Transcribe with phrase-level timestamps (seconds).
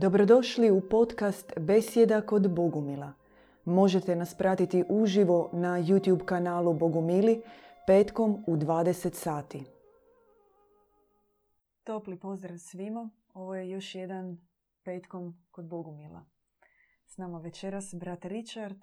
[0.00, 3.12] Dobrodošli u podcast Besjeda kod Bogumila.
[3.64, 7.42] Možete nas pratiti uživo na YouTube kanalu Bogumili
[7.86, 9.64] petkom u 20 sati.
[11.84, 13.10] Topli pozdrav svima.
[13.34, 14.38] Ovo je još jedan
[14.82, 16.24] petkom kod Bogumila.
[17.06, 18.78] S nama večeras brat Richard.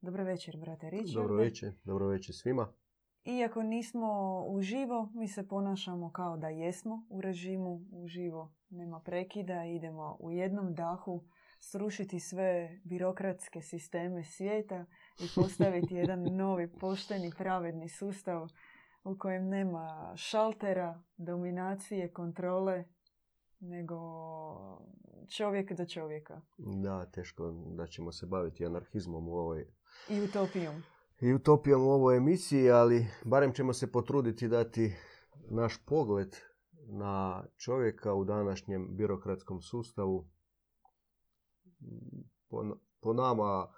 [0.00, 1.14] Dobro večer, brate Richard.
[1.14, 2.72] Dobro večer, dobro večer svima.
[3.24, 8.52] Iako nismo uživo, mi se ponašamo kao da jesmo u režimu uživo.
[8.70, 11.24] Nema prekida, idemo u jednom dahu
[11.60, 14.86] srušiti sve birokratske sisteme svijeta
[15.18, 18.48] i postaviti jedan novi, pošteni, pravedni sustav
[19.04, 22.84] u kojem nema šaltera, dominacije, kontrole,
[23.60, 23.96] nego
[25.36, 26.40] čovjek do čovjeka.
[26.58, 29.66] Da, teško da ćemo se baviti anarhizmom u ovoj...
[30.08, 30.82] I utopijom.
[31.20, 34.92] I utopijom u ovoj emisiji, ali barem ćemo se potruditi dati
[35.50, 36.36] naš pogled
[36.86, 40.28] na čovjeka u današnjem birokratskom sustavu.
[42.48, 43.68] Po, po nama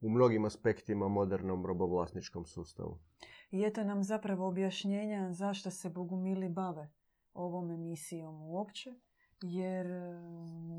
[0.00, 2.98] u mnogim aspektima modernom robovlasničkom sustavu.
[3.50, 6.92] I eto nam zapravo objašnjenja zašto se Bogumili bave
[7.32, 8.90] ovom emisijom uopće
[9.42, 9.86] jer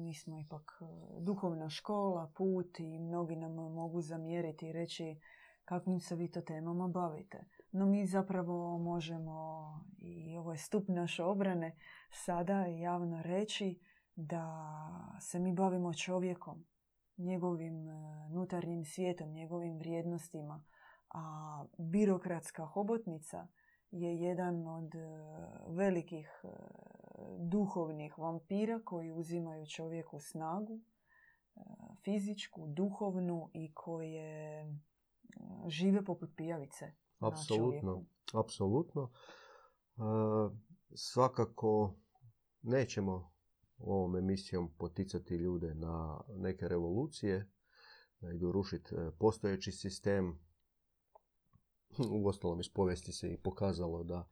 [0.06, 0.81] mi smo ipak
[1.20, 5.16] duhovna škola, put i mnogi nam mogu zamjeriti i reći
[5.72, 7.46] kakvim se vi to temama bavite.
[7.72, 9.36] No mi zapravo možemo,
[9.98, 11.76] i ovo je stup naše obrane,
[12.10, 13.80] sada javno reći
[14.16, 14.46] da
[15.22, 16.66] se mi bavimo čovjekom,
[17.18, 17.86] njegovim
[18.30, 20.64] nutarnjim svijetom, njegovim vrijednostima,
[21.14, 23.48] a birokratska hobotnica
[23.92, 24.92] je jedan od
[25.68, 26.42] velikih
[27.40, 30.80] duhovnih vampira koji uzimaju čovjeku snagu,
[32.04, 34.66] fizičku, duhovnu i koje
[35.67, 36.92] žive poput pijavice.
[37.20, 39.11] Apsolutno, apsolutno.
[40.95, 41.95] svakako
[42.61, 43.31] nećemo
[43.78, 47.52] ovom emisijom poticati ljude na neke revolucije,
[48.19, 50.40] da idu rušiti postojeći sistem.
[52.12, 54.28] U ostalom iz povijesti se i pokazalo da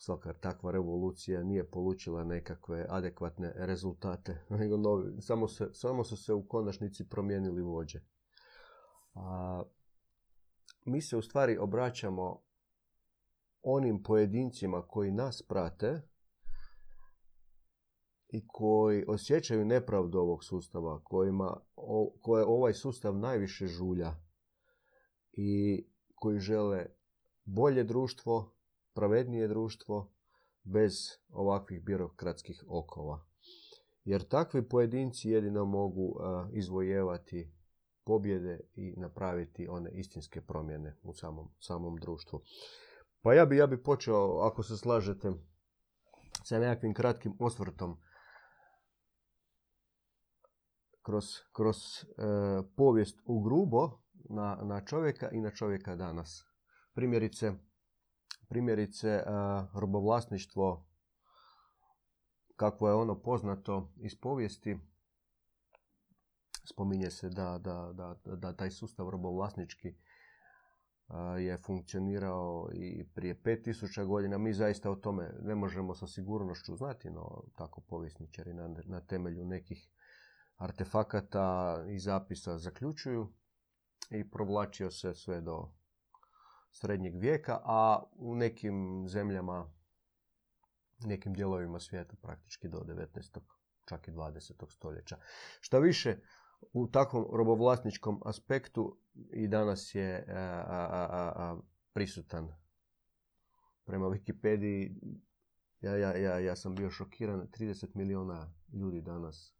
[0.00, 4.44] svaka takva revolucija nije polučila nekakve adekvatne rezultate,
[4.84, 8.00] novi, samo, se, samo su se u konačnici promijenili vođe.
[9.18, 9.62] A,
[10.84, 12.42] mi se u stvari obraćamo
[13.62, 16.02] onim pojedincima koji nas prate
[18.28, 21.60] i koji osjećaju nepravdu ovog sustava, kojima,
[22.20, 24.14] koje ovaj sustav najviše žulja
[25.32, 26.86] i koji žele
[27.44, 28.54] bolje društvo,
[28.94, 30.12] pravednije društvo
[30.62, 30.92] bez
[31.28, 33.24] ovakvih birokratskih okova.
[34.04, 36.20] Jer takvi pojedinci jedino mogu
[36.52, 37.52] izvojevati
[38.08, 42.40] pobjede i napraviti one istinske promjene u samom, samom društvu.
[43.22, 45.32] Pa ja bi, ja bi počeo, ako se slažete,
[46.44, 47.98] sa nekakvim kratkim osvrtom
[51.02, 52.02] kroz, kroz e,
[52.76, 56.44] povijest u grubo na, na čovjeka i na čovjeka danas.
[56.94, 57.52] Primjerice,
[58.48, 59.24] primjerice e,
[59.74, 60.86] robovlasništvo,
[62.56, 64.78] kako je ono poznato iz povijesti,
[66.70, 69.94] spominje se da, da, da, da taj sustav robovlasnički
[71.38, 74.38] je funkcionirao i prije 5000 godina.
[74.38, 79.44] Mi zaista o tome ne možemo sa sigurnošću znati, no tako povjesničari na, na temelju
[79.44, 79.90] nekih
[80.56, 83.32] artefakata i zapisa zaključuju
[84.10, 85.72] i provlačio se sve do
[86.70, 89.72] srednjeg vijeka, a u nekim zemljama,
[90.98, 93.40] nekim dijelovima svijeta praktički do 19.
[93.88, 94.70] čak i 20.
[94.70, 95.16] stoljeća.
[95.60, 96.18] Šta više,
[96.72, 98.96] u takvom robovlasničkom aspektu
[99.32, 101.56] i danas je a,
[101.92, 102.48] prisutan.
[103.84, 104.94] Prema Wikipediji
[105.80, 107.48] ja, ja, ja, ja sam bio šokiran.
[107.58, 109.54] 30 milijuna ljudi danas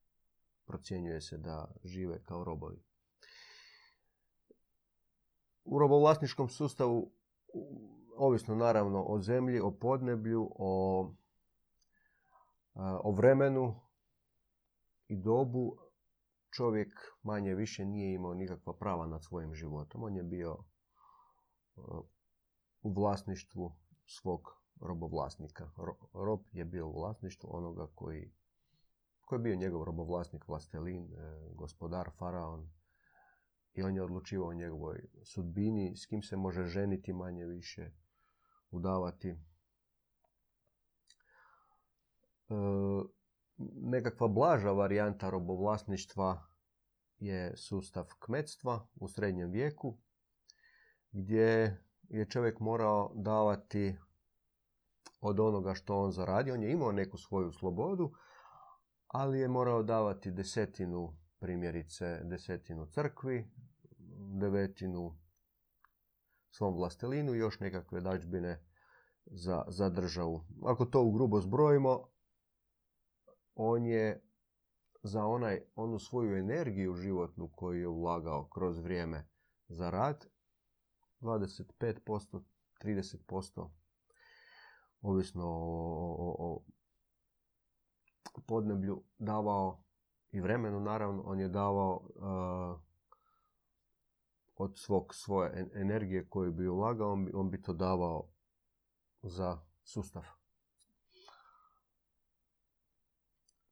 [0.66, 2.82] procjenjuje se da žive kao robovi.
[5.64, 7.12] U robovlasničkom sustavu,
[8.16, 11.14] ovisno naravno o zemlji, o podneblju, o,
[12.74, 13.80] o vremenu
[15.08, 15.78] i dobu,
[16.50, 16.92] čovjek
[17.22, 20.02] manje više nije imao nikakva prava nad svojim životom.
[20.02, 21.80] On je bio e,
[22.82, 23.72] u vlasništvu
[24.06, 25.70] svog robovlasnika.
[26.12, 28.32] Rob je bio u vlasništvu onoga koji,
[29.20, 31.16] koji je bio njegov robovlasnik, vlastelin, e,
[31.54, 32.70] gospodar, faraon.
[33.74, 37.92] I on je odlučivao o njegovoj sudbini, s kim se može ženiti manje više,
[38.70, 39.28] udavati.
[39.28, 39.38] E,
[43.74, 46.42] nekakva blaža varijanta robovlasništva
[47.18, 49.98] je sustav kmetstva u srednjem vijeku
[51.12, 53.96] gdje je čovjek morao davati
[55.20, 56.50] od onoga što on zaradi.
[56.50, 58.12] On je imao neku svoju slobodu,
[59.06, 63.50] ali je morao davati desetinu, primjerice desetinu crkvi,
[64.40, 65.18] devetinu
[66.50, 68.64] svom vlastelinu i još nekakve dađbine
[69.26, 70.44] za, za državu.
[70.64, 72.08] Ako to u grubo zbrojimo,
[73.58, 74.22] on je
[75.02, 79.28] za onaj, onu svoju energiju životnu koju je ulagao kroz vrijeme
[79.68, 80.26] za rad,
[81.20, 82.40] 25%,
[82.82, 83.68] 30%,
[85.02, 86.62] ovisno o, o,
[88.34, 89.84] o podneblju, davao
[90.30, 92.80] i vremenu naravno, on je davao uh,
[94.56, 98.28] od svog, svoje energije koju bi ulagao, on bi, on bi to davao
[99.22, 100.37] za sustav.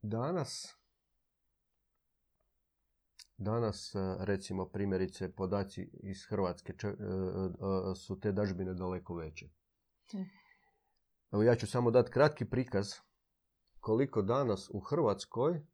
[0.03, 0.77] Danas
[3.39, 9.49] Danas, e, recimo, primjerice, podaci iz Hrvatske e, e, su te dažbine daleko veće.
[10.11, 10.23] Hm.
[11.33, 12.87] Evo ja ću samo dati kratki prikaz
[13.81, 15.67] koliko danas u Hrvatskoj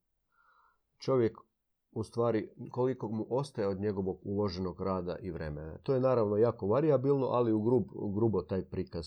[0.98, 1.38] čovjek
[1.90, 5.78] u stvari koliko mu ostaje od njegovog uloženog rada i vremena.
[5.78, 9.06] To je naravno jako variabilno, ali u, grub, u grubo taj prikaz.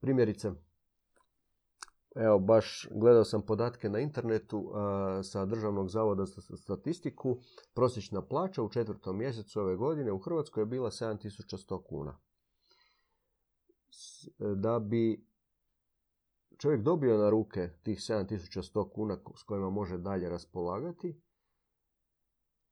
[0.00, 0.52] Primjerice,
[2.18, 4.72] Evo, baš gledao sam podatke na internetu
[5.22, 7.38] sa Državnog zavoda za statistiku.
[7.74, 12.18] Prosječna plaća u četvrtom mjesecu ove godine u Hrvatskoj je bila 7100 kuna.
[14.38, 15.26] Da bi
[16.58, 21.22] čovjek dobio na ruke tih 7100 kuna s kojima može dalje raspolagati,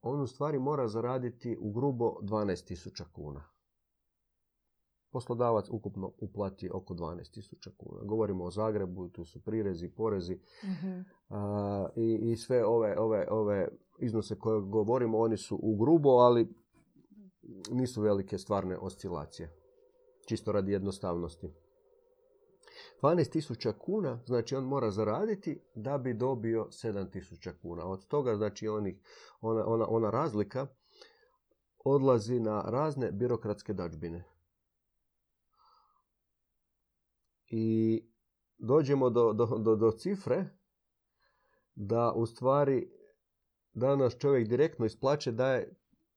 [0.00, 3.53] on u stvari mora zaraditi u grubo 12.000 kuna
[5.14, 8.00] poslodavac ukupno uplati oko 12.000 kuna.
[8.04, 11.00] Govorimo o Zagrebu, tu su prirezi, porezi mhm.
[11.96, 13.68] i, i, sve ove, ove, ove
[13.98, 16.48] iznose koje govorimo, oni su u grubo, ali
[17.70, 19.52] nisu velike stvarne oscilacije.
[20.26, 21.48] Čisto radi jednostavnosti.
[23.02, 27.86] 12.000 kuna, znači on mora zaraditi da bi dobio 7.000 kuna.
[27.86, 29.00] Od toga, znači onih,
[29.40, 30.66] ona, ona, ona razlika
[31.84, 34.33] odlazi na razne birokratske dačbine.
[37.46, 38.00] I
[38.58, 40.44] dođemo do, do, do, do cifre
[41.74, 42.90] da u stvari
[43.72, 45.76] danas čovjek direktno isplaće daje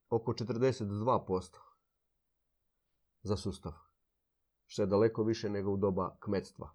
[0.10, 1.58] oko 42%
[3.24, 3.72] za sustav.
[4.66, 6.70] Što je daleko više nego u doba kmetstva.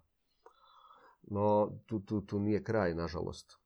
[1.21, 3.59] No, tu, tu, tu nije kraj, nažalost.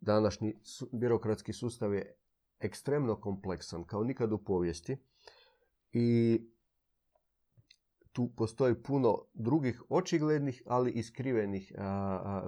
[0.00, 0.60] Današnji
[0.92, 2.16] birokratski sustav je
[2.58, 4.96] ekstremno kompleksan, kao nikad u povijesti.
[5.92, 6.40] I
[8.12, 11.72] tu postoji puno drugih očiglednih, ali i skrivenih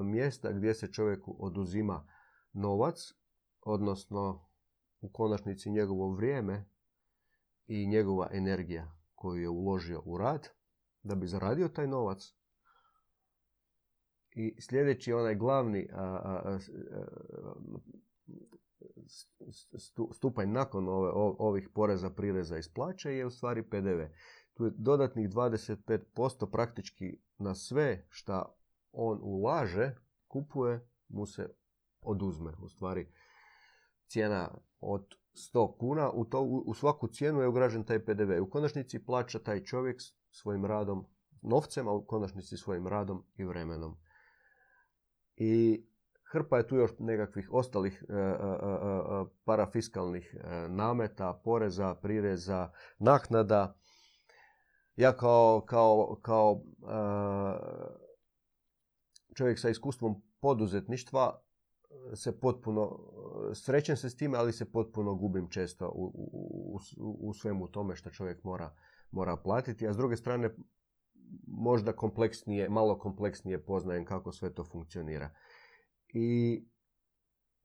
[0.04, 2.08] mjesta gdje se čovjeku oduzima
[2.52, 2.96] novac,
[3.60, 4.48] odnosno
[5.00, 6.70] u konačnici njegovo vrijeme
[7.66, 10.48] i njegova energija koju je uložio u rad
[11.02, 12.34] da bi zaradio taj novac.
[14.34, 15.88] I sljedeći onaj glavni
[20.12, 20.86] stupanj nakon
[21.38, 24.00] ovih poreza, prireza i splaće je u stvari PDV
[24.54, 28.56] tu je dodatnih 25% praktički na sve što
[28.92, 29.94] on ulaže,
[30.26, 31.48] kupuje, mu se
[32.00, 32.52] oduzme.
[32.60, 33.12] U stvari,
[34.06, 34.50] cijena
[34.80, 38.42] od 100 kuna, u, to, u svaku cijenu je ugražen taj PDV.
[38.42, 40.00] U konačnici plaća taj čovjek
[40.30, 41.06] svojim radom,
[41.42, 43.96] novcem, a u konačnici svojim radom i vremenom.
[45.36, 45.84] I
[46.32, 50.36] hrpa je tu još nekakvih ostalih e, e, e, parafiskalnih
[50.68, 53.74] nameta, poreza, prireza, naknada
[54.96, 56.62] ja kao, kao, kao
[59.34, 61.42] čovjek sa iskustvom poduzetništva
[62.14, 62.98] se potpuno,
[63.54, 66.04] srećem se s time, ali se potpuno gubim često u,
[66.96, 68.76] u, u svemu tome što čovjek mora,
[69.10, 69.88] mora platiti.
[69.88, 70.54] A s druge strane,
[71.46, 75.30] možda kompleksnije, malo kompleksnije poznajem kako sve to funkcionira.
[76.08, 76.60] I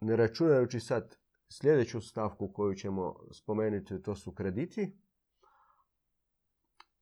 [0.01, 1.17] ne računajući sad
[1.49, 4.97] sljedeću stavku koju ćemo spomenuti, to su krediti,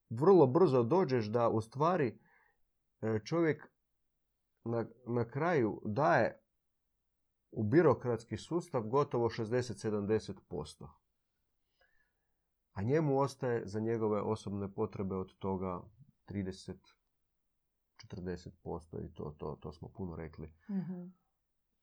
[0.09, 2.19] vrlo brzo dođeš da u stvari
[3.01, 3.69] e, čovjek
[4.63, 6.41] na, na kraju daje
[7.51, 10.88] u birokratski sustav gotovo 60-70%.
[12.71, 15.81] A njemu ostaje za njegove osobne potrebe od toga
[16.27, 20.53] 30-40% i to, to, to smo puno rekli.
[20.69, 21.25] mm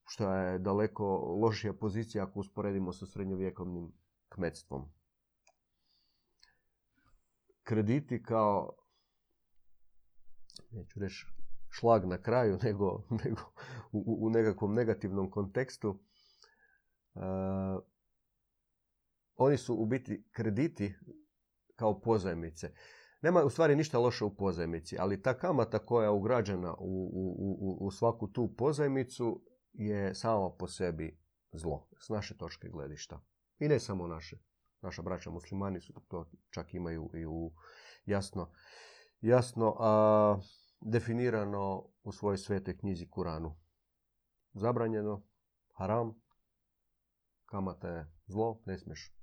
[0.05, 1.07] Što je daleko
[1.41, 3.93] lošija pozicija ako usporedimo sa srednjovjekovnim
[4.29, 4.93] kmetstvom
[7.63, 8.77] krediti kao,
[10.71, 11.27] neću reći
[11.71, 13.41] šlag na kraju, nego, nego
[13.93, 15.91] u, u nekakvom negativnom kontekstu,
[17.15, 17.23] uh,
[19.37, 20.95] oni su u biti krediti
[21.77, 22.75] kao pozajmice.
[23.23, 27.87] nema u stvari ništa loše u pozajmici, ali ta kamata koja je ugrađena u, u,
[27.87, 31.21] u, svaku tu pozajmicu je sama po sebi
[31.53, 33.21] zlo, s naše točke gledišta.
[33.59, 34.52] I ne samo naše.
[34.83, 37.53] Naša braća muslimani su to čak imaju i u
[38.05, 38.53] jasno,
[39.21, 40.39] jasno a,
[40.81, 43.57] definirano u svojoj svetoj knjizi Kuranu.
[44.53, 45.23] Zabranjeno,
[45.73, 46.15] haram,
[47.47, 49.15] kamata je zlo, ne smiješ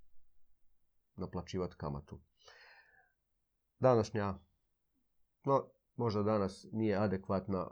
[1.16, 2.22] naplaćivati kamatu.
[3.80, 4.34] Današnja,
[5.46, 7.68] no možda danas nije adekvatna,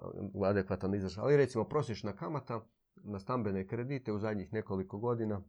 [0.45, 5.41] adekvatan izraz, ali recimo prosječna kamata na stambene kredite u zadnjih nekoliko godina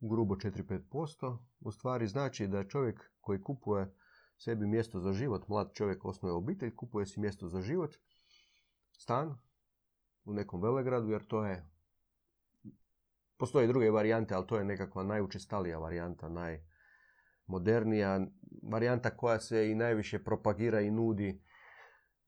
[0.00, 3.94] grubo 4-5%, u stvari znači da čovjek koji kupuje
[4.36, 7.96] sebi mjesto za život, mlad čovjek osnuje obitelj, kupuje si mjesto za život,
[8.98, 9.38] stan
[10.24, 11.70] u nekom velegradu, jer to je
[13.40, 18.20] Postoje druge varijante, ali to je nekakva najučestalija varijanta, najmodernija
[18.70, 21.42] varijanta koja se i najviše propagira i nudi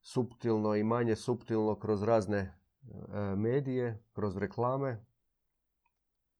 [0.01, 2.55] suptilno i manje suptilno kroz razne e,
[3.35, 5.05] medije, kroz reklame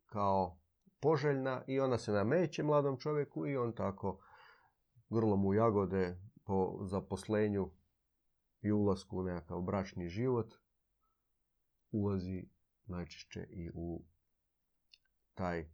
[0.05, 0.59] kao
[1.03, 4.19] poželjna i ona se nameće mladom čovjeku i on tako
[5.09, 7.71] grlom u jagode po zaposlenju
[8.61, 10.53] i ulasku u nekakav bračni život
[11.91, 12.49] ulazi
[12.85, 14.03] najčešće i u
[15.33, 15.69] taj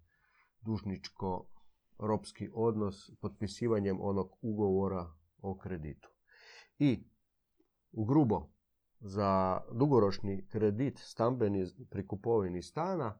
[0.61, 6.09] dužničko-ropski odnos potpisivanjem onog ugovora o kreditu.
[6.79, 7.03] I
[7.91, 8.49] u grubo
[8.99, 13.19] za dugoročni kredit stambeni pri kupovini stana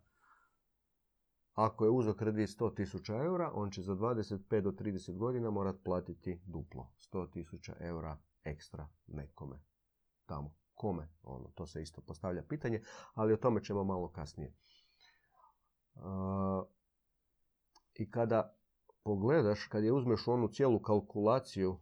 [1.66, 6.42] ako je uzeo kredit 100.000 eura, on će za 25 do 30 godina morat platiti
[6.46, 6.92] duplo.
[7.14, 9.64] 100.000 eura ekstra nekome.
[10.26, 10.56] Tamo.
[10.74, 11.10] Kome?
[11.24, 14.54] Ono, to se isto postavlja pitanje, ali o tome ćemo malo kasnije.
[17.94, 18.56] I kada
[19.04, 21.80] pogledaš, kad je uzmeš onu cijelu kalkulaciju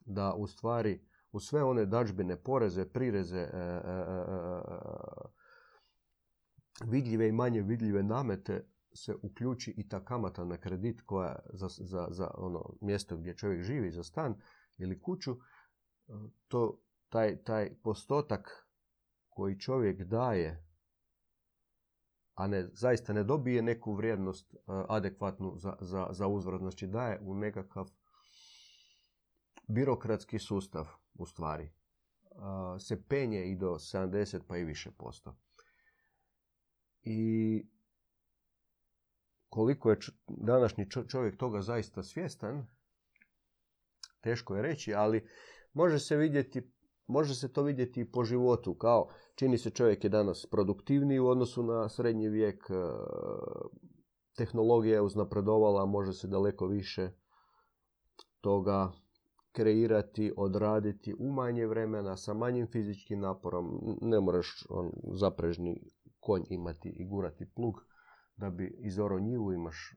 [0.00, 3.80] da u stvari u sve one dađbine, poreze, prireze, e,
[6.84, 12.08] vidljive i manje vidljive namete se uključi i ta kamata na kredit koja za, za,
[12.10, 14.34] za ono mjesto gdje čovjek živi, za stan
[14.78, 15.36] ili kuću,
[16.48, 18.68] to taj, taj postotak
[19.28, 20.66] koji čovjek daje
[22.36, 26.60] a ne, zaista ne dobije neku vrijednost uh, adekvatnu za, za, za uzvrat.
[26.60, 27.90] Znači daje u nekakav
[29.68, 31.72] birokratski sustav u stvari.
[32.78, 35.36] Se penje i do 70 pa i više posto.
[37.06, 37.62] I
[39.48, 39.98] koliko je
[40.28, 42.66] današnji čovjek toga zaista svjestan,
[44.20, 45.28] teško je reći, ali
[45.72, 50.10] može se vidjeti Može se to vidjeti i po životu, kao čini se čovjek je
[50.10, 52.74] danas produktivniji u odnosu na srednji vijek, e,
[54.36, 57.10] tehnologija je uznapredovala, može se daleko više
[58.40, 58.92] toga
[59.52, 63.96] kreirati, odraditi u manje vremena, sa manjim fizičkim naporom.
[64.00, 65.90] Ne moraš on zaprežni
[66.26, 67.74] konj imati i gurati plug
[68.36, 69.94] da bi izoro njivu, imaš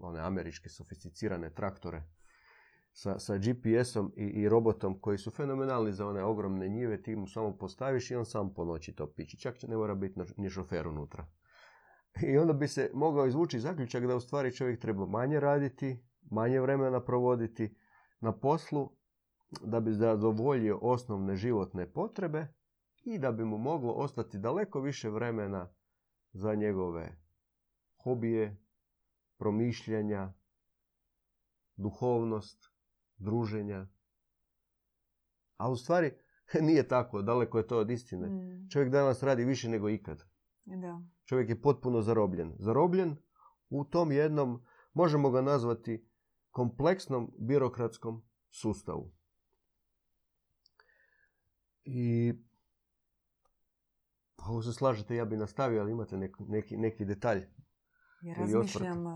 [0.00, 2.02] one američke sofisticirane traktore
[2.92, 7.26] sa, sa GPS-om i, i robotom koji su fenomenalni za one ogromne njive, ti mu
[7.26, 9.38] samo postaviš i on sam po noći to pići.
[9.38, 11.26] Čak ne mora biti ni šofer unutra.
[12.22, 16.60] I onda bi se mogao izvući zaključak da u stvari čovjek treba manje raditi, manje
[16.60, 17.76] vremena provoditi
[18.20, 18.90] na poslu,
[19.64, 22.46] da bi zadovoljio osnovne životne potrebe
[23.04, 25.72] i da bi mu moglo ostati daleko više vremena
[26.32, 27.20] za njegove
[28.02, 28.56] hobije,
[29.38, 30.32] promišljanja,
[31.76, 32.72] duhovnost,
[33.16, 33.86] druženja.
[35.56, 36.12] A u stvari
[36.66, 38.28] nije tako, daleko je to od istine.
[38.28, 38.68] Mm.
[38.72, 40.24] Čovjek danas radi više nego ikad.
[40.64, 41.02] Da.
[41.24, 42.54] Čovjek je potpuno zarobljen.
[42.58, 43.16] Zarobljen
[43.68, 46.08] u tom jednom, možemo ga nazvati
[46.50, 49.12] kompleksnom birokratskom sustavu.
[51.84, 52.34] I
[54.42, 57.46] ako se slažete, ja bi nastavio, ali imate neki, neki, neki detalj.
[58.22, 59.06] Ja razmišljam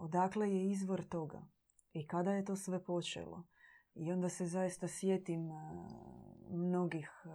[0.00, 1.46] odakle je izvor toga
[1.92, 3.46] i kada je to sve počelo.
[3.94, 5.54] I onda se zaista sjetim e,
[6.50, 7.28] mnogih e,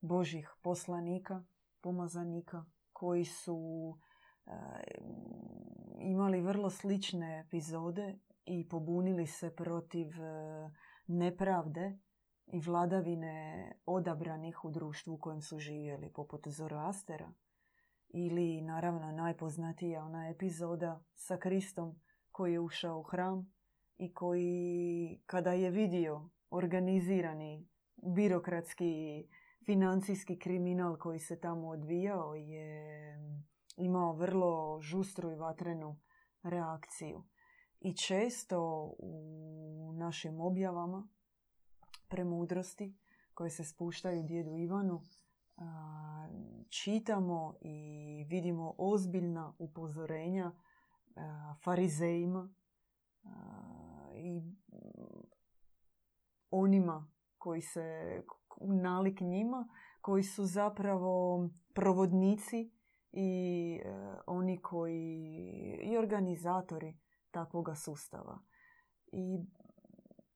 [0.00, 1.44] božih poslanika,
[1.80, 3.98] pomazanika, koji su
[6.00, 10.08] imali vrlo slične epizode i pobunili se protiv
[11.06, 11.98] nepravde
[12.52, 17.32] i vladavine odabranih u društvu u kojem su živjeli, poput Zoroastera.
[18.08, 22.00] Ili, naravno, najpoznatija ona epizoda sa Kristom
[22.32, 23.52] koji je ušao u hram
[23.98, 29.24] i koji kada je vidio organizirani birokratski
[29.64, 33.18] financijski kriminal koji se tamo odvijao je
[33.76, 36.00] imao vrlo žustru i vatrenu
[36.42, 37.24] reakciju.
[37.80, 41.08] I često u našim objavama
[42.12, 42.94] premudrosti
[43.34, 45.00] koje se spuštaju djedu Ivanu
[46.68, 50.52] čitamo i vidimo ozbiljna upozorenja
[51.64, 52.54] farizejima
[54.14, 54.42] i
[56.50, 58.22] onima koji se
[58.60, 59.68] nalik njima,
[60.00, 62.70] koji su zapravo provodnici
[63.12, 65.20] i e, oni koji
[65.82, 66.98] i organizatori
[67.30, 68.38] takvoga sustava.
[69.12, 69.38] I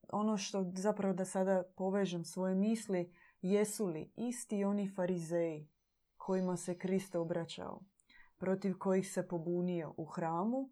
[0.09, 5.69] ono što zapravo da sada povežem svoje misli, jesu li isti oni farizeji
[6.17, 7.81] kojima se Kristo obraćao,
[8.37, 10.69] protiv kojih se pobunio u hramu,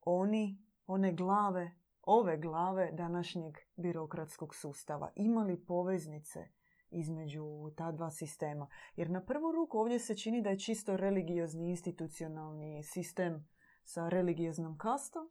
[0.00, 1.70] oni, one glave,
[2.02, 6.48] ove glave današnjeg birokratskog sustava, imali poveznice
[6.90, 8.68] između ta dva sistema.
[8.96, 13.48] Jer na prvu ruku ovdje se čini da je čisto religiozni institucionalni sistem
[13.84, 15.30] sa religioznom kastom,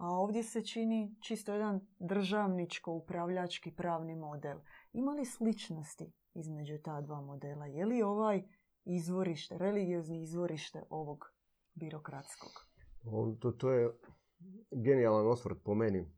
[0.00, 4.58] a ovdje se čini čisto jedan državničko-upravljački pravni model.
[4.92, 7.66] Ima li sličnosti između ta dva modela?
[7.66, 8.42] Je li ovaj
[8.84, 11.24] izvorište, religiozni izvorište ovog
[11.74, 12.50] birokratskog?
[13.40, 13.98] To, to je
[14.70, 16.12] genijalan osvrt po meni.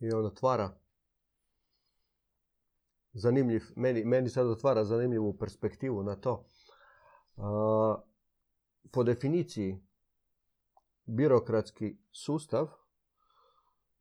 [0.00, 0.78] I on otvara
[3.12, 6.44] zanimljiv, meni, meni sad otvara zanimljivu perspektivu na to.
[8.92, 9.87] po definiciji
[11.08, 12.68] birokratski sustav,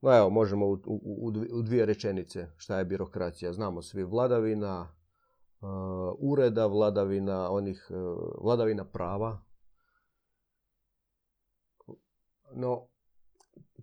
[0.02, 3.54] no evo, možemo u, u, u dvije rečenice šta je birokracija.
[3.54, 4.98] Znamo svi vladavina
[6.20, 7.92] ureda, vladavina onih,
[8.42, 9.42] vladavina prava.
[12.56, 12.88] No,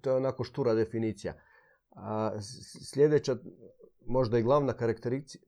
[0.01, 1.35] to je onako štura definicija.
[1.91, 2.33] A
[2.93, 3.37] sljedeća,
[4.07, 4.75] možda i glavna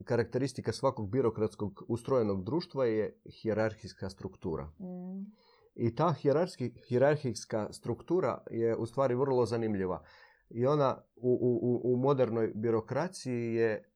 [0.04, 4.64] karakteristika svakog birokratskog ustrojenog društva je hijerarhijska struktura.
[4.64, 5.33] Mm.
[5.76, 6.14] I ta
[6.88, 10.02] hijerarhijska struktura je u stvari vrlo zanimljiva.
[10.50, 13.92] I ona u, u, u modernoj birokraciji je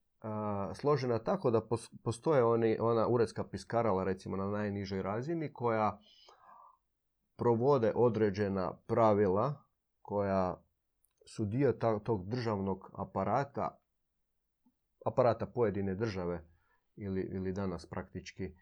[0.73, 1.61] složena tako da
[2.03, 5.99] postoje oni, ona uredska piskarala recimo na najnižoj razini koja
[7.35, 9.53] provode određena pravila
[10.01, 10.63] koja
[11.25, 13.77] su dio tog državnog aparata,
[15.05, 16.45] aparata pojedine države
[16.95, 18.55] ili, ili danas praktički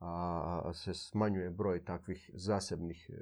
[0.00, 3.20] a, se smanjuje broj takvih zasebnih e,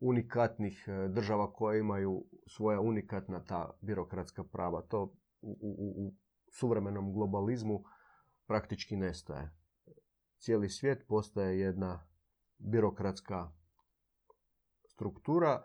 [0.00, 4.82] unikatnih e, država koje imaju svoja unikatna ta birokratska prava.
[4.82, 5.02] To
[5.40, 6.14] u, u, u
[6.52, 7.84] suvremenom globalizmu
[8.46, 9.50] praktički nestaje.
[10.38, 12.06] Cijeli svijet postaje jedna
[12.58, 13.52] birokratska
[14.88, 15.64] struktura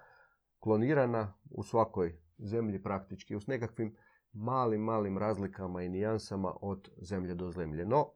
[0.59, 3.95] klonirana u svakoj zemlji praktički s nekakvim
[4.33, 7.85] malim, malim razlikama i nijansama od zemlje do zemlje.
[7.85, 8.11] No,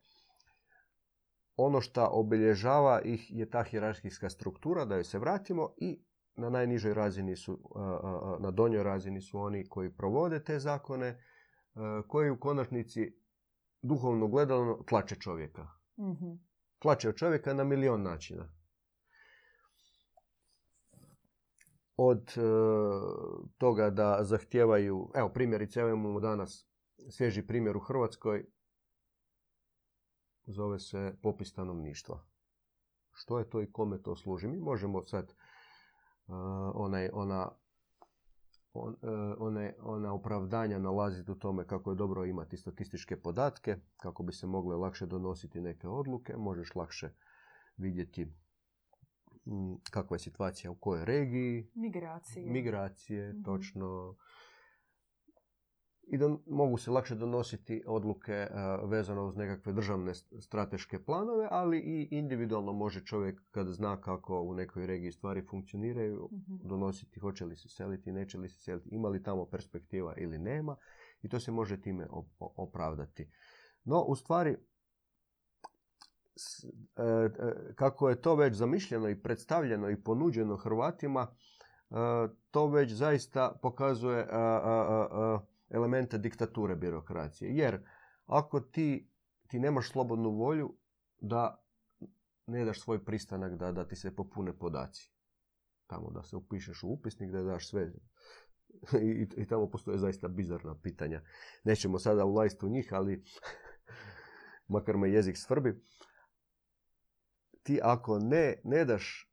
[1.56, 6.04] ono što obilježava ih je ta hierarhijska struktura, da joj se vratimo i
[6.36, 7.60] na najnižoj razini su,
[8.40, 11.24] na donjoj razini su oni koji provode te zakone,
[12.08, 13.14] koji u konačnici
[13.82, 15.68] duhovno gledano tlače čovjeka.
[15.98, 18.50] mm Tlače čovjeka na milion načina.
[21.98, 22.42] Od e,
[23.58, 26.68] toga da zahtijevaju, evo primjerice, evo imamo danas
[27.10, 28.46] svježi primjer u Hrvatskoj,
[30.46, 32.24] zove se popis stanovništva.
[33.12, 34.48] Što je to i kome to služi?
[34.48, 35.34] Mi možemo sad
[36.28, 36.36] uh,
[36.74, 37.52] onaj, ona,
[38.74, 44.24] on, uh, one, ona opravdanja nalaziti u tome kako je dobro imati statističke podatke, kako
[44.24, 47.10] bi se mogle lakše donositi neke odluke, možeš lakše
[47.78, 48.34] vidjeti
[49.92, 51.72] kakva je situacija u kojoj regiji.
[51.76, 52.52] Migracije.
[52.52, 53.44] Migracije, mhm.
[53.44, 54.16] točno
[56.08, 58.50] i da mogu se lakše donositi odluke e,
[58.84, 64.54] vezano uz nekakve državne strateške planove, ali i individualno može čovjek kad zna kako u
[64.54, 66.68] nekoj regiji stvari funkcioniraju, mhm.
[66.68, 70.76] donositi hoće li se seliti, neće li se seliti, ima li tamo perspektiva ili nema
[71.22, 72.08] i to se može time
[72.40, 73.30] opravdati.
[73.84, 74.58] No, u stvari, e,
[77.04, 77.30] e,
[77.76, 81.36] kako je to već zamišljeno i predstavljeno i ponuđeno Hrvatima,
[82.52, 84.28] to već zaista pokazuje
[85.74, 87.56] elemente diktature birokracije.
[87.56, 87.80] Jer
[88.26, 89.12] ako ti,
[89.48, 90.78] ti nemaš slobodnu volju
[91.20, 91.64] da
[92.48, 95.12] ne daš svoj pristanak da, da ti se popune podaci.
[95.88, 97.92] Tamo da se upišeš u upisnik, da daš sve.
[99.02, 101.22] I, i tamo postoje zaista bizarna pitanja.
[101.64, 103.24] Nećemo sada ulaziti u njih, ali
[104.74, 105.84] makar me jezik svrbi.
[107.64, 109.33] Ti ako ne, ne daš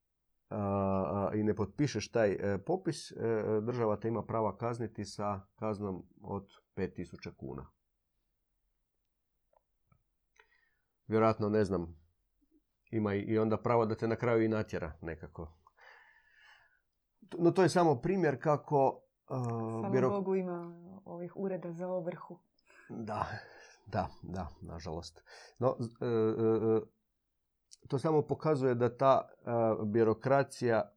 [1.35, 3.17] i ne potpišeš taj e, popis, e,
[3.63, 7.67] država te ima prava kazniti sa kaznom od 5000 kuna.
[11.07, 12.01] Vjerojatno, ne znam,
[12.91, 15.53] ima i onda pravo da te na kraju i natjera nekako.
[17.39, 19.03] no to je samo primjer kako...
[19.29, 22.39] Uh, Bogu ima ovih ureda za ovrhu.
[22.89, 23.27] Da,
[23.87, 25.25] da, da, nažalost.
[25.59, 26.81] No, e, e, e,
[27.89, 29.29] to samo pokazuje da ta
[29.87, 30.93] birokracija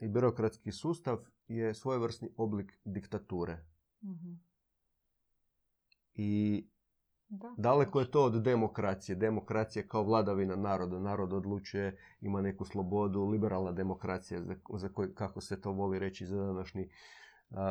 [0.00, 3.64] i birokratski sustav je svojevrsni oblik diktature.
[4.04, 4.32] Mhm.
[6.14, 6.66] I
[7.28, 9.16] da, daleko je to od demokracije.
[9.16, 10.98] Demokracija kao vladavina naroda.
[10.98, 16.36] Narod odlučuje, ima neku slobodu, liberalna demokracija, za, za kako se to voli reći za
[16.36, 16.90] današnji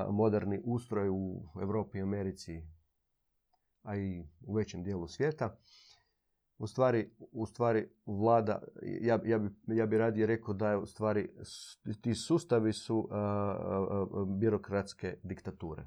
[0.09, 2.63] moderni ustroj u Europi i Americi,
[3.83, 5.57] a i u većem dijelu svijeta.
[6.57, 10.85] U stvari, u stvari vlada, ja, ja, bi, ja bi radije rekao da je u
[10.85, 11.29] stvari
[12.01, 13.09] ti sustavi su
[14.39, 15.83] birokratske diktature.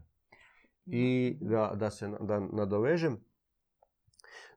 [0.87, 3.21] I da, da se da nadovežem,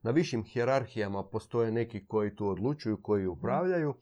[0.02, 3.94] na višim hjerarhijama postoje neki koji tu odlučuju, koji upravljaju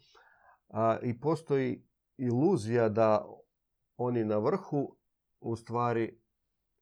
[0.70, 1.84] a, i postoji
[2.18, 3.26] iluzija da
[3.98, 4.98] oni na vrhu
[5.40, 6.20] u stvari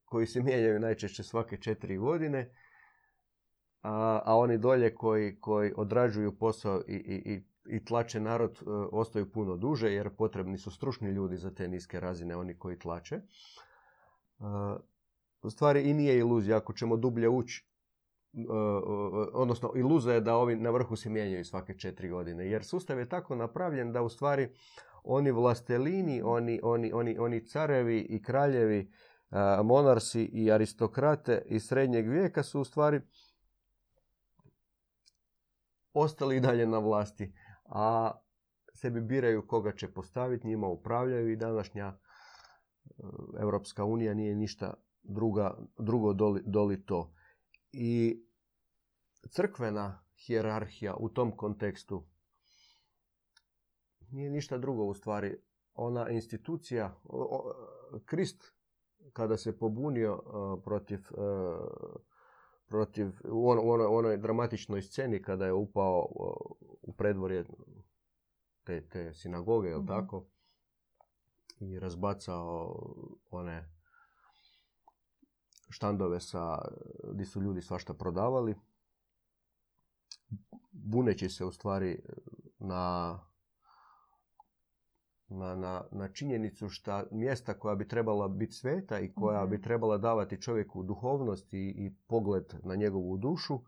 [0.04, 2.54] koji se mijenjaju najčešće svake četiri godine,
[3.82, 7.42] a, a oni dolje koji, koji odrađuju posao i, i,
[7.76, 12.00] i tlače narod e, ostaju puno duže jer potrebni su stručni ljudi za te niske
[12.00, 13.14] razine, oni koji tlače.
[13.14, 13.22] E,
[15.42, 17.66] u stvari i nije iluzija ako ćemo dublje ući
[18.34, 18.38] e,
[19.32, 23.08] odnosno iluzija je da ovi na vrhu se mijenjaju svake četiri godine jer sustav je
[23.08, 24.48] tako napravljen da u stvari
[25.04, 28.92] oni vlastelini, oni, oni, oni, oni carevi i kraljevi,
[29.64, 33.00] monarsi i aristokrate iz srednjeg vijeka su u stvari
[35.92, 37.32] ostali i dalje na vlasti,
[37.64, 38.10] a
[38.74, 41.98] sebi biraju koga će postaviti, njima upravljaju i današnja
[43.40, 47.14] Europska unija nije ništa druga, drugo doli, doli to.
[47.72, 48.24] I
[49.30, 52.06] crkvena hijerarhija u tom kontekstu
[54.10, 55.36] nije ništa drugo u stvari.
[55.74, 57.00] Ona institucija,
[58.04, 58.44] Krist
[59.12, 60.22] kada se pobunio
[60.64, 61.00] protiv,
[62.70, 66.06] protiv u onoj, onoj dramatičnoj sceni kada je upao
[66.82, 67.44] u predvorje
[68.64, 69.88] te, te sinagoge, jel mhm.
[69.88, 70.26] tako?
[71.60, 72.76] I razbacao
[73.30, 73.68] one
[75.70, 76.58] štandove sa,
[77.12, 78.54] gdje su ljudi svašta prodavali.
[80.72, 82.02] Buneći se u stvari
[82.58, 83.18] na
[85.30, 89.62] na, na, na činjenicu što mjesta koja bi trebala biti sveta i koja bi mhm.
[89.62, 93.60] trebala davati čovjeku duhovnost i, i pogled na njegovu dušu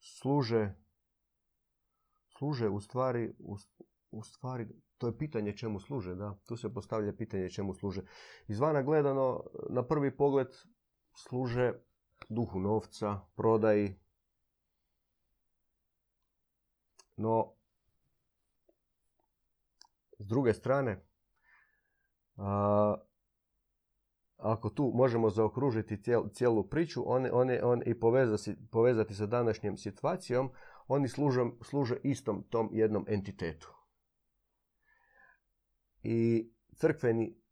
[0.00, 0.74] služe
[2.38, 3.56] služe u stvari u,
[4.10, 6.38] u stvari to je pitanje čemu služe, da.
[6.46, 8.02] Tu se postavlja pitanje čemu služe.
[8.48, 10.48] Izvana gledano, na prvi pogled
[11.14, 11.72] služe
[12.28, 14.00] duhu novca, prodaji.
[17.16, 17.53] No,
[20.18, 21.06] s druge strane,
[22.36, 22.94] a,
[24.36, 30.50] ako tu možemo zaokružiti cijelu priču one, one, on, i povezati, povezati sa današnjom situacijom,
[30.88, 33.74] oni služe, služe istom tom jednom entitetu.
[36.02, 37.44] I crkveni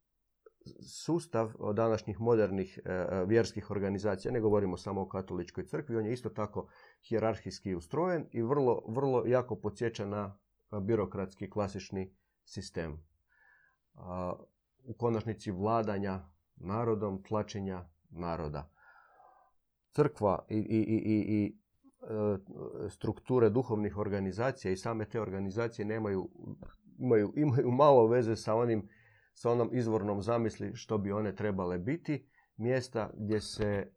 [1.03, 6.13] sustav današnjih modernih e, e, vjerskih organizacija, ne govorimo samo o katoličkoj crkvi, on je
[6.13, 6.67] isto tako
[7.09, 10.39] hijerarhijski ustrojen i vrlo, vrlo jako podsjeća na
[10.81, 12.15] birokratski klasični
[12.45, 13.05] sistem.
[14.83, 18.69] U konačnici vladanja narodom, tlačenja naroda.
[19.91, 21.57] Crkva i, i, i, i
[22.01, 26.29] e, strukture duhovnih organizacija i same te organizacije nemaju,
[26.97, 28.89] imaju, imaju malo veze sa onim
[29.33, 33.91] sa onom izvornom zamisli što bi one trebale biti, mjesta gdje se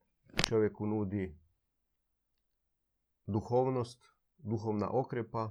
[0.49, 1.39] čovjeku nudi
[3.27, 4.05] duhovnost,
[4.39, 5.51] duhovna okrepa,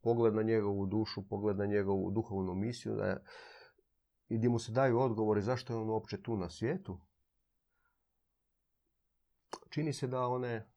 [0.00, 3.16] pogled na njegovu dušu, pogled na njegovu duhovnu misiju da
[4.28, 7.00] i gdje mu se daju odgovori zašto je on uopće tu na svijetu,
[9.70, 10.70] čini se da one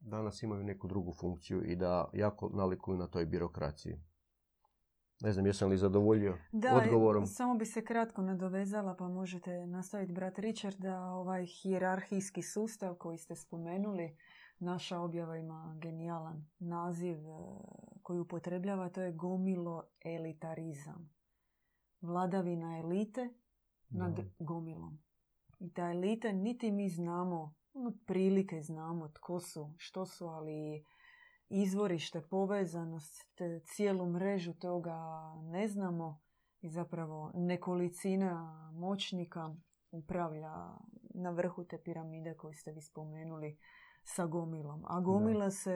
[0.00, 4.00] danas imaju neku drugu funkciju i da jako nalikuju na toj birokraciji.
[5.20, 7.26] Ne znam, jesam li zadovoljio da, odgovorom?
[7.26, 13.18] samo bi se kratko nadovezala, pa možete nastaviti, brat Richard, da ovaj hijerarhijski sustav koji
[13.18, 14.16] ste spomenuli,
[14.58, 17.32] Naša objava ima genijalan naziv e,
[18.02, 21.10] koji upotrebljava, to je gomilo elitarizam.
[22.00, 23.28] Vladavina elite
[23.88, 24.98] nad gomilom.
[25.58, 27.54] I ta elite niti mi znamo,
[28.06, 30.84] prilike znamo tko su, što su, ali
[31.48, 34.98] izvorište, povezanost, cijelu mrežu toga
[35.42, 36.20] ne znamo
[36.60, 39.54] i zapravo nekolicina moćnika
[39.90, 40.54] upravlja
[41.14, 43.58] na vrhu te piramide koju ste vi spomenuli
[44.06, 44.84] sa gomilom.
[44.86, 45.72] A gomila se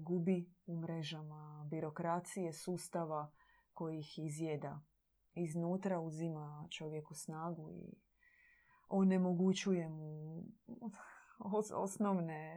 [0.00, 3.32] gubi u mrežama birokracije, sustava
[3.74, 4.80] koji ih izjeda.
[5.34, 7.94] iznutra uzima čovjeku snagu i
[8.88, 10.42] onemogućuje mu
[11.74, 12.54] osnovne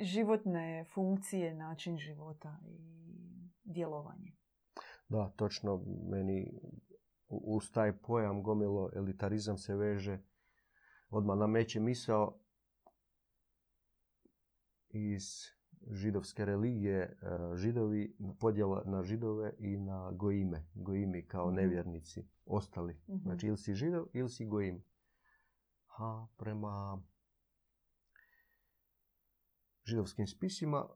[0.00, 2.78] životne funkcije, način života i
[3.64, 4.36] djelovanje.
[5.08, 6.60] Da, točno meni
[7.28, 10.18] uz taj pojam gomilo elitarizam se veže
[11.10, 12.38] odmah nameće misao
[14.96, 15.56] iz
[15.90, 17.16] židovske religije e,
[17.56, 20.66] židovi podjela na židove i na goime.
[20.74, 21.56] Goimi kao mhm.
[21.56, 23.00] nevjernici, ostali.
[23.08, 23.18] Mhm.
[23.22, 24.84] Znači ili si židov ili si goim.
[25.98, 27.02] A prema
[29.84, 30.88] židovskim spisima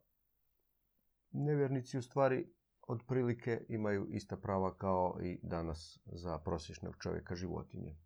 [1.31, 2.53] nevjernici u stvari
[2.89, 7.97] otprilike imaju ista prava kao i danas za prosječnog čovjeka životinje.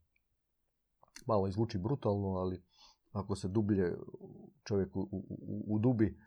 [1.26, 2.62] Malo izvuči brutalno, ali
[3.14, 3.96] ako se dublje
[4.64, 5.08] čovjek u,
[5.66, 6.18] u, dubi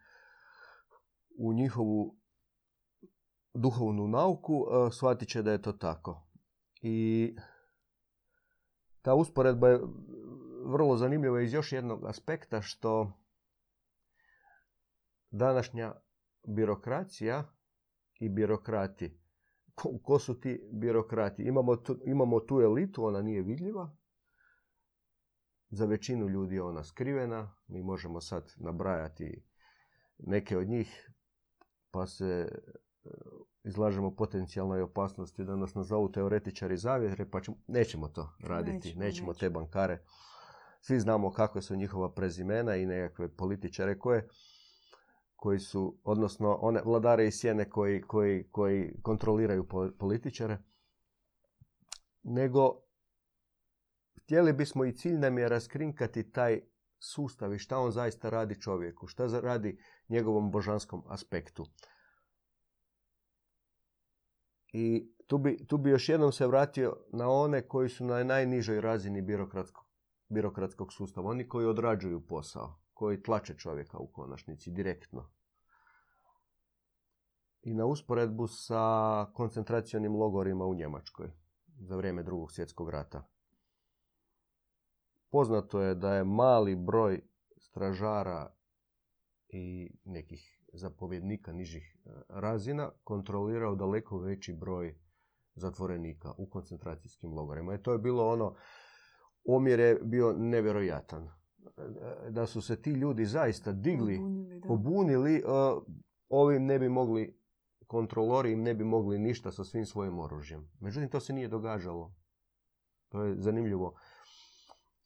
[1.37, 2.17] u njihovu
[3.53, 6.27] duhovnu nauku, e, shvatit će da je to tako.
[6.81, 7.35] I
[9.01, 9.79] ta usporedba je
[10.65, 13.11] vrlo zanimljiva iz još jednog aspekta što
[15.31, 15.93] današnja
[16.47, 17.43] birokracija
[18.19, 19.19] i birokrati.
[20.03, 21.43] Ko, su ti birokrati?
[21.43, 23.97] Imamo tu, imamo tu elitu, ona nije vidljiva.
[25.69, 27.53] Za većinu ljudi je ona skrivena.
[27.67, 29.43] Mi možemo sad nabrajati
[30.17, 31.11] neke od njih,
[31.91, 33.09] pa se e,
[33.63, 39.33] izlažemo potencijalnoj opasnosti da nas nazovu teoretičari zavjere, pa ćemo, nećemo to raditi, nećemo, nećemo
[39.33, 40.01] te bankare.
[40.81, 44.27] Svi znamo kakve su njihova prezimena i nekakve političare koje
[45.37, 50.57] koji su, odnosno one vladare iz sjene koji, koji, koji kontroliraju političare,
[52.23, 52.81] nego
[54.27, 56.61] htjeli bismo i cilj nam je raskrinkati taj
[56.99, 61.65] sustav i šta on zaista radi čovjeku, šta radi njegovom božanskom aspektu.
[64.73, 68.81] I tu bi, tu bi još jednom se vratio na one koji su na najnižoj
[68.81, 69.85] razini birokratskog,
[70.29, 75.31] birokratskog sustava, oni koji odrađuju posao koji tlače čovjeka u konačnici direktno.
[77.61, 81.31] I na usporedbu sa koncentracionim logorima u Njemačkoj
[81.79, 83.36] za vrijeme drugog svjetskog rata.
[85.31, 87.21] Poznato je da je mali broj
[87.57, 88.53] stražara
[89.49, 94.95] i nekih zapovjednika nižih e, razina kontrolirao daleko veći broj
[95.55, 97.73] zatvorenika u koncentracijskim logorima.
[97.73, 98.55] I to je bilo ono,
[99.45, 101.29] omjer je bio nevjerojatan
[102.29, 104.19] da su se ti ljudi zaista digli,
[104.67, 105.41] pobunili, e,
[106.29, 107.39] ovim ne bi mogli,
[107.87, 110.69] kontrolori im ne bi mogli ništa sa svim svojim oružjem.
[110.79, 112.15] Međutim, to se nije događalo.
[113.09, 113.95] To je zanimljivo.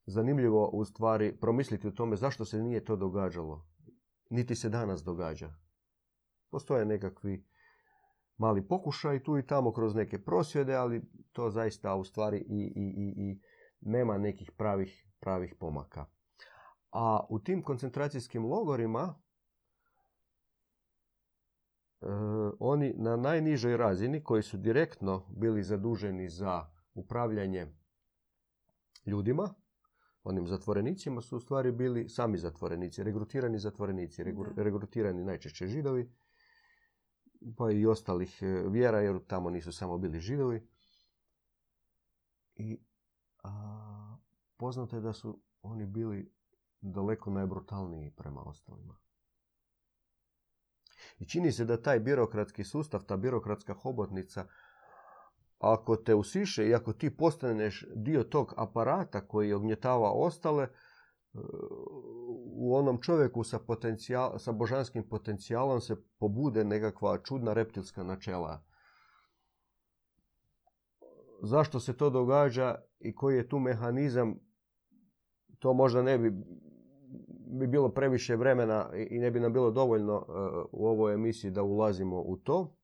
[0.05, 3.65] Zanimljivo u stvari promisliti o tome zašto se nije to događalo.
[4.29, 5.53] Niti se danas događa.
[6.49, 7.45] Postoje nekakvi
[8.37, 12.93] mali pokušaj tu i tamo kroz neke prosvjede, ali to zaista u stvari i, i,
[12.97, 13.41] i, i
[13.81, 16.05] nema nekih pravih, pravih pomaka.
[16.91, 19.15] A u tim koncentracijskim logorima
[22.01, 22.05] e,
[22.59, 27.67] oni na najnižoj razini koji su direktno bili zaduženi za upravljanje
[29.05, 29.53] ljudima,
[30.23, 34.23] onim zatvorenicima su u stvari bili sami zatvorenici, regrutirani zatvorenici,
[34.55, 36.11] regrutirani najčešće židovi,
[37.57, 40.67] pa i ostalih e, vjera, jer tamo nisu samo bili židovi.
[42.55, 42.79] I
[43.43, 44.17] a,
[44.57, 46.31] poznato je da su oni bili
[46.81, 48.97] daleko najbrutalniji prema ostalima.
[51.19, 54.47] I čini se da taj birokratski sustav, ta birokratska hobotnica,
[55.61, 60.67] ako te usiše i ako ti postaneš dio tog aparata koji ognjetava ostale,
[62.53, 68.63] u onom čovjeku sa, potencijal, sa božanskim potencijalom se pobude nekakva čudna reptilska načela.
[71.41, 74.35] Zašto se to događa i koji je tu mehanizam,
[75.59, 76.31] to možda ne bi
[77.53, 80.31] bi bilo previše vremena i ne bi nam bilo dovoljno e,
[80.71, 82.75] u ovoj emisiji da ulazimo u to,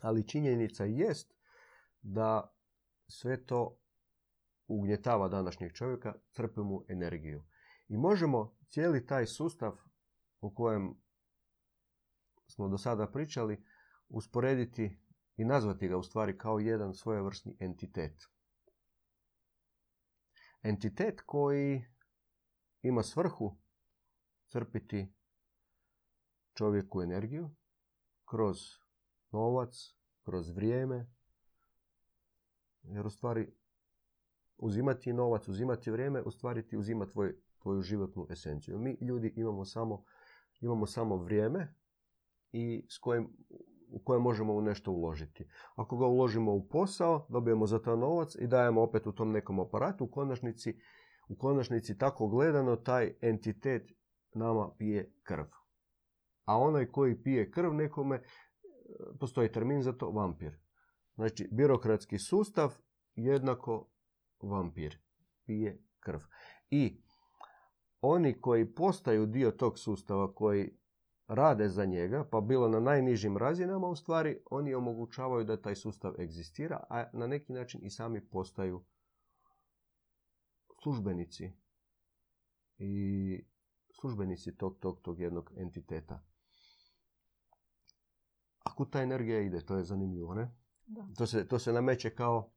[0.00, 1.34] ali činjenica jest
[2.04, 2.56] da
[3.08, 3.78] sve to
[4.66, 7.44] ugnjetava današnjeg čovjeka, crpe mu energiju.
[7.88, 9.80] I možemo cijeli taj sustav
[10.40, 10.94] o kojem
[12.46, 13.64] smo do sada pričali
[14.08, 15.00] usporediti
[15.36, 18.22] i nazvati ga u stvari kao jedan svojevrsni entitet.
[20.62, 21.84] Entitet koji
[22.82, 23.58] ima svrhu
[24.48, 25.14] crpiti
[26.54, 27.50] čovjeku energiju
[28.24, 28.56] kroz
[29.30, 31.13] novac, kroz vrijeme,
[32.94, 33.52] jer u stvari
[34.58, 38.78] uzimati novac, uzimati vrijeme, u stvari ti uzima tvoj, tvoju životnu esenciju.
[38.78, 40.04] Mi ljudi imamo samo,
[40.60, 41.74] imamo samo vrijeme
[42.52, 43.36] i s kojim
[43.94, 45.48] u koje možemo u nešto uložiti.
[45.74, 49.60] Ako ga uložimo u posao, dobijemo za to novac i dajemo opet u tom nekom
[49.60, 50.04] aparatu.
[50.04, 50.80] U konačnici,
[51.28, 53.92] u konačnici tako gledano taj entitet
[54.34, 55.44] nama pije krv.
[56.44, 58.22] A onaj koji pije krv nekome,
[59.20, 60.63] postoji termin za to, vampir.
[61.14, 62.74] Znači, birokratski sustav
[63.14, 63.88] jednako
[64.42, 64.98] vampir.
[65.44, 66.20] Pije krv.
[66.70, 67.02] I
[68.00, 70.78] oni koji postaju dio tog sustava, koji
[71.26, 76.20] rade za njega, pa bilo na najnižim razinama u stvari, oni omogućavaju da taj sustav
[76.20, 78.84] egzistira, a na neki način i sami postaju
[80.82, 81.52] službenici
[82.78, 83.44] i
[84.00, 86.24] službenici tog, tog, tog jednog entiteta.
[88.64, 90.63] Ako ta energija ide, to je zanimljivo, ne?
[90.86, 91.06] Da.
[91.18, 92.50] To se, to se nameće kao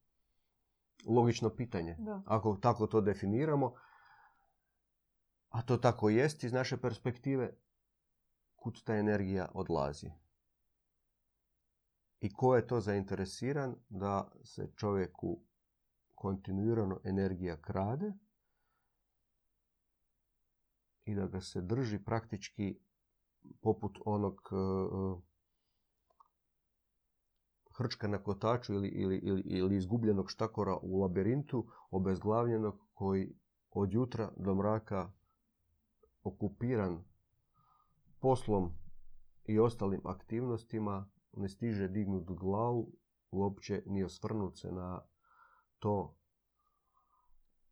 [1.06, 1.96] logično pitanje.
[2.00, 2.22] Da.
[2.26, 3.74] Ako tako to definiramo,
[5.50, 7.54] a to tako jest iz naše perspektive,
[8.56, 10.12] kud ta energija odlazi.
[12.20, 15.42] I ko je to zainteresiran da se čovjeku
[16.16, 18.14] kontinuirano energija krade
[21.06, 22.80] i da ga se drži praktički
[23.62, 25.22] poput onog uh,
[27.78, 33.36] hrčka na kotaču ili, ili, ili, ili izgubljenog štakora u labirintu, obezglavljenog koji
[33.72, 35.12] od jutra do mraka
[36.24, 37.04] okupiran
[38.20, 38.74] poslom
[39.44, 42.92] i ostalim aktivnostima ne stiže dignut glavu,
[43.32, 45.02] uopće ni osvrnut se na
[45.80, 46.16] to,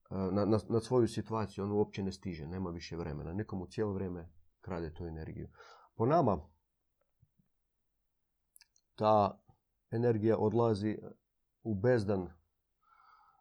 [0.09, 3.33] na, na, na svoju situaciju, on uopće ne stiže, nema više vremena.
[3.33, 4.29] Nekomu cijelo vrijeme
[4.61, 5.49] krade tu energiju.
[5.95, 6.39] Po nama
[8.95, 9.44] ta
[9.95, 10.97] energija odlazi
[11.63, 12.29] u bezdan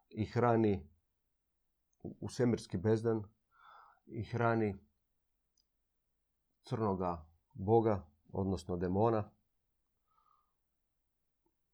[0.08, 0.88] i hrani
[2.02, 3.22] u svemirski bezdan
[4.06, 4.76] i hrani
[6.64, 9.30] crnoga boga, odnosno demona.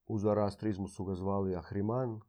[0.07, 2.21] U Zoroastrizmu su ga zvali Ahriman.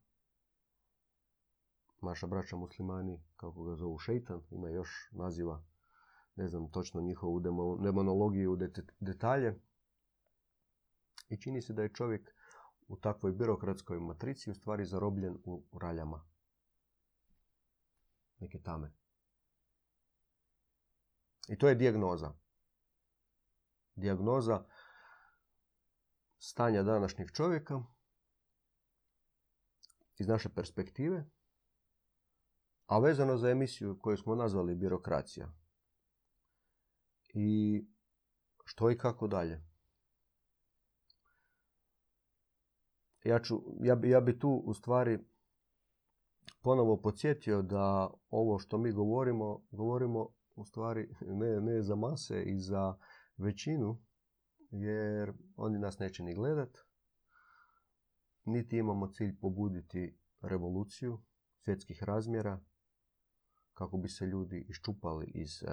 [2.01, 5.63] Naša braća muslimani, kako ga zovu šeitan, ima još naziva,
[6.35, 7.39] ne znam točno njihovu
[7.79, 8.57] demonologiju u
[8.99, 9.59] detalje.
[11.29, 12.35] I čini se da je čovjek
[12.91, 16.25] u takvoj birokratskoj matrici u stvari zarobljen u raljama.
[18.39, 18.91] Neke tame.
[21.47, 22.34] I to je dijagnoza.
[23.95, 24.65] Dijagnoza
[26.38, 27.84] stanja današnjeg čovjeka
[30.17, 31.30] iz naše perspektive,
[32.86, 35.54] a vezano za emisiju koju smo nazvali birokracija.
[37.34, 37.82] I
[38.65, 39.70] što i kako dalje.
[43.23, 45.19] Ja, ću, ja, bi, ja bi tu u stvari
[46.62, 52.60] ponovo podsjetio da ovo što mi govorimo, govorimo u stvari ne, ne za mase i
[52.60, 52.97] za
[53.38, 54.01] većinu,
[54.71, 56.77] jer oni nas neće ni gledat,
[58.45, 61.21] niti imamo cilj pobuditi revoluciju
[61.60, 62.60] svjetskih razmjera
[63.73, 65.69] kako bi se ljudi iščupali iz uh,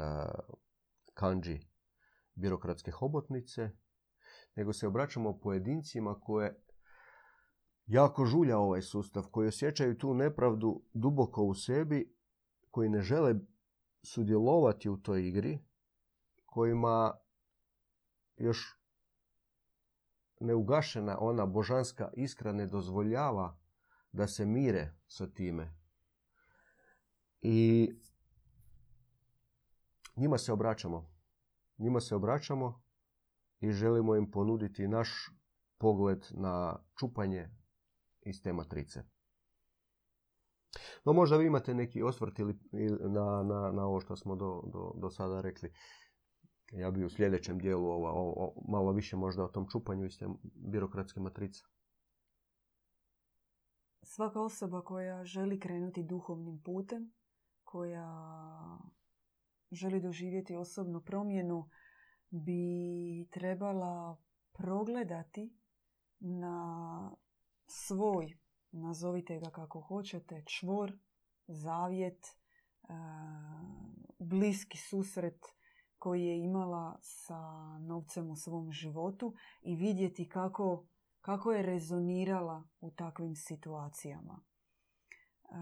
[1.14, 1.60] kanđi
[2.34, 3.70] birokratske hobotnice,
[4.54, 6.62] nego se obraćamo pojedincima koje
[7.88, 12.14] jako žulja ovaj sustav, koji osjećaju tu nepravdu duboko u sebi,
[12.70, 13.34] koji ne žele
[14.02, 15.58] sudjelovati u toj igri,
[16.46, 17.14] kojima
[18.36, 18.78] još
[20.40, 23.58] neugašena ona božanska iskra ne dozvoljava
[24.12, 25.74] da se mire sa time.
[27.40, 27.88] I
[30.16, 31.10] njima se obraćamo.
[31.78, 32.82] Njima se obraćamo
[33.60, 35.30] i želimo im ponuditi naš
[35.78, 37.57] pogled na čupanje
[38.28, 39.04] iz te matrice.
[41.04, 42.58] No možda vi imate neki osvrt ili
[43.00, 45.72] na, na, na ovo što smo do, do, do sada rekli.
[46.72, 50.26] Ja bi u sljedećem dijelu ova, o, malo više možda o tom čupanju iz te
[50.54, 51.62] birokratske matrice.
[54.02, 57.12] Svaka osoba koja želi krenuti duhovnim putem,
[57.64, 58.08] koja
[59.70, 61.68] želi doživjeti osobnu promjenu,
[62.30, 64.16] bi trebala
[64.52, 65.58] progledati
[66.20, 67.16] na
[67.68, 68.38] svoj,
[68.72, 70.92] nazovite ga kako hoćete, čvor,
[71.46, 72.36] zavjet, e,
[74.18, 75.46] bliski susret
[75.98, 77.38] koji je imala sa
[77.78, 80.86] novcem u svom životu i vidjeti kako,
[81.20, 84.40] kako je rezonirala u takvim situacijama.
[84.40, 85.54] E,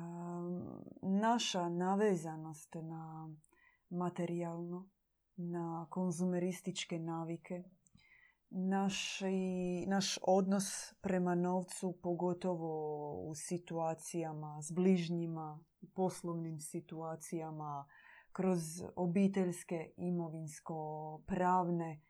[1.03, 3.35] naša navezanost na
[3.91, 4.89] materijalno,
[5.37, 7.65] na konzumerističke navike,
[8.51, 9.21] naš,
[9.87, 15.61] naš odnos prema novcu, pogotovo u situacijama s bližnjima,
[15.95, 17.87] poslovnim situacijama,
[18.33, 18.61] kroz
[18.97, 22.01] obiteljske imovinsko-pravne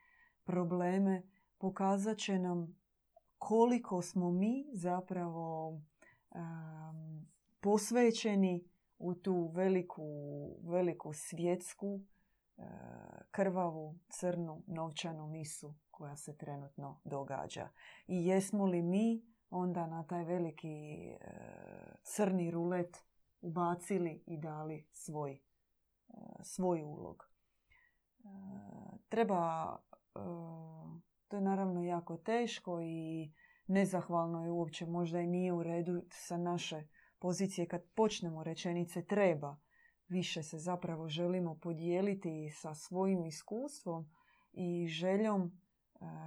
[0.45, 1.23] probleme,
[1.59, 2.77] pokazat će nam
[3.39, 5.81] koliko smo mi zapravo
[7.61, 8.65] posvećeni
[8.99, 10.05] u tu veliku,
[10.63, 12.01] veliku svjetsku,
[12.57, 12.63] e,
[13.31, 17.69] krvavu, crnu, novčanu misu koja se trenutno događa.
[18.07, 21.19] I jesmo li mi onda na taj veliki e,
[22.03, 22.97] crni rulet
[23.41, 25.41] ubacili i dali svoj, e,
[26.43, 27.31] svoj ulog.
[29.09, 29.77] Treba,
[31.29, 33.33] to je naravno jako teško i
[33.67, 36.89] nezahvalno je uopće, možda i nije u redu sa naše
[37.19, 39.57] pozicije kad počnemo rečenice treba.
[40.09, 44.11] Više se zapravo želimo podijeliti sa svojim iskustvom
[44.53, 45.66] i željom e,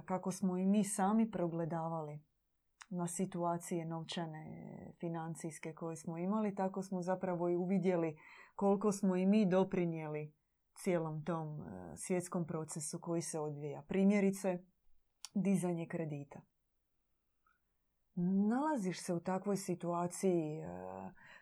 [0.04, 2.20] kako smo i mi sami progledavali
[2.90, 4.46] na situacije novčane,
[5.00, 8.18] financijske koje smo imali, tako smo zapravo i uvidjeli
[8.54, 10.34] koliko smo i mi doprinijeli
[10.74, 13.82] cijelom tom e, svjetskom procesu koji se odvija.
[13.82, 14.58] Primjerice,
[15.34, 16.40] dizanje kredita
[18.48, 20.66] nalaziš se u takvoj situaciji, e,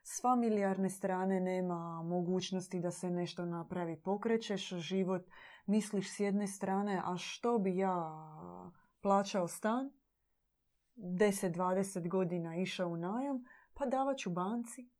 [0.02, 3.96] s familijarne strane nema mogućnosti da se nešto napravi.
[3.96, 5.22] Pokrećeš život,
[5.68, 8.28] misliš s jedne strane, a što bi ja
[9.00, 9.90] plaćao stan,
[10.96, 13.44] 10-20 godina išao u najam,
[13.74, 14.90] pa davat ću banci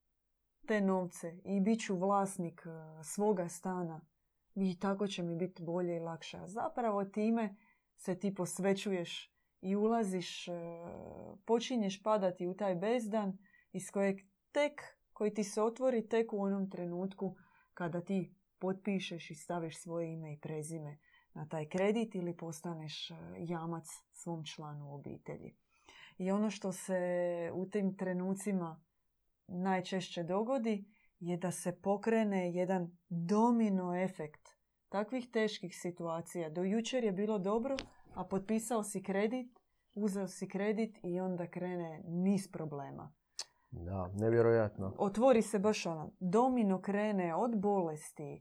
[0.66, 4.00] te novce i bit ću vlasnik e, svoga stana
[4.54, 6.38] i tako će mi biti bolje i lakše.
[6.46, 7.56] zapravo time
[7.96, 10.52] se ti posvećuješ i ulaziš, e,
[11.44, 13.38] počinješ padati u taj bezdan
[13.72, 14.18] iz kojeg
[14.52, 17.36] tek, koji ti se otvori tek u onom trenutku
[17.74, 20.98] kada ti potpišeš i staviš svoje ime i prezime
[21.34, 25.56] na taj kredit ili postaneš e, jamac svom članu obitelji.
[26.18, 27.00] I ono što se
[27.54, 28.82] u tim trenucima
[29.46, 30.84] najčešće dogodi
[31.20, 34.48] je da se pokrene jedan domino efekt
[34.88, 36.50] takvih teških situacija.
[36.50, 37.76] Do jučer je bilo dobro,
[38.14, 39.59] a potpisao si kredit,
[39.94, 43.14] uzeo si kredit i onda krene niz problema.
[43.70, 44.94] Da, nevjerojatno.
[44.98, 48.40] Otvori se baš ono, domino krene od bolesti, e,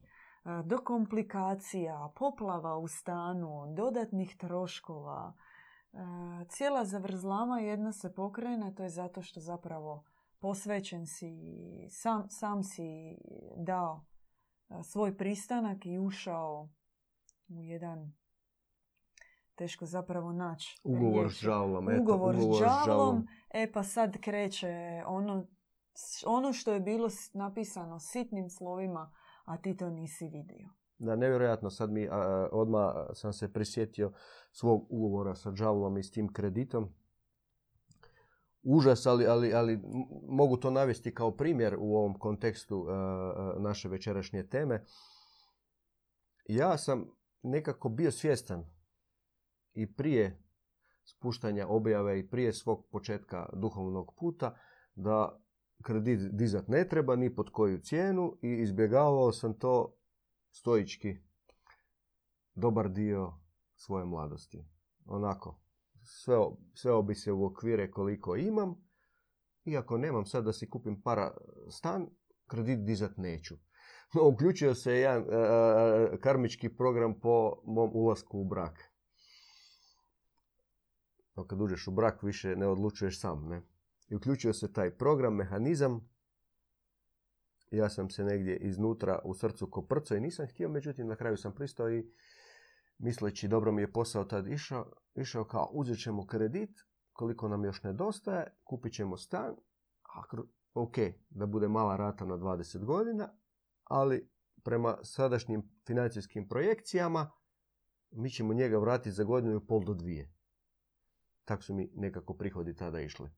[0.66, 5.34] do komplikacija, poplava u stanu, dodatnih troškova.
[5.94, 5.98] E,
[6.50, 10.04] cijela zavrzlama jedna se pokrene, to je zato što zapravo
[10.40, 11.32] posvećen si,
[11.90, 13.18] sam, sam si
[13.58, 14.06] dao
[14.70, 16.70] e, svoj pristanak i ušao
[17.48, 18.14] u jedan
[19.58, 20.82] teško zapravo naći.
[20.84, 21.44] Ugovor s.
[21.44, 23.28] Eto, ugovor, ugovor s žalom.
[23.50, 25.48] E pa sad kreće ono,
[26.26, 29.14] ono što je bilo napisano sitnim slovima,
[29.46, 30.70] a ti to nisi vidio.
[30.98, 31.70] Da, nevjerojatno.
[31.70, 34.12] Sad mi a, odmah sam se prisjetio
[34.52, 36.94] svog ugovora sa žalom i s tim kreditom.
[38.64, 39.82] Užas, ali, ali, ali
[40.30, 42.88] mogu to navesti kao primjer u ovom kontekstu
[43.60, 44.86] naše večerašnje teme.
[46.46, 47.06] Ja sam
[47.44, 48.77] nekako bio svjestan
[49.78, 50.44] i prije
[51.04, 54.58] spuštanja objave i prije svog početka duhovnog puta
[54.96, 55.42] da
[55.84, 59.94] kredit dizat ne treba ni pod koju cijenu i izbjegavao sam to
[60.52, 61.18] stoički
[62.56, 63.34] dobar dio
[63.76, 64.66] svoje mladosti.
[65.06, 65.60] Onako,
[66.04, 66.38] sve,
[66.74, 68.76] sve bi se u okvire koliko imam
[69.66, 71.32] i ako nemam sad da si kupim para
[71.70, 72.08] stan,
[72.48, 73.56] kredit dizat neću.
[74.14, 75.26] No, uključio se jedan
[76.22, 78.87] karmički program po mom ulasku u brak
[81.44, 83.48] kad uđeš u brak više ne odlučuješ sam.
[83.48, 83.62] Ne?
[84.10, 86.10] I uključio se taj program, mehanizam.
[87.72, 91.56] Ja sam se negdje iznutra u srcu koprco i nisam htio, međutim na kraju sam
[91.56, 92.12] pristao i
[92.98, 97.84] misleći dobro mi je posao tad išao, išao kao uzet ćemo kredit, koliko nam još
[97.84, 99.56] nedostaje, kupit ćemo stan,
[100.16, 100.22] a
[100.74, 100.96] ok,
[101.30, 103.30] da bude mala rata na 20 godina,
[103.84, 104.30] ali
[104.64, 107.32] prema sadašnjim financijskim projekcijama
[108.12, 110.37] mi ćemo njega vratiti za godinu i pol do dvije.
[111.48, 113.30] Tako su mi nekako prihodi tada išli.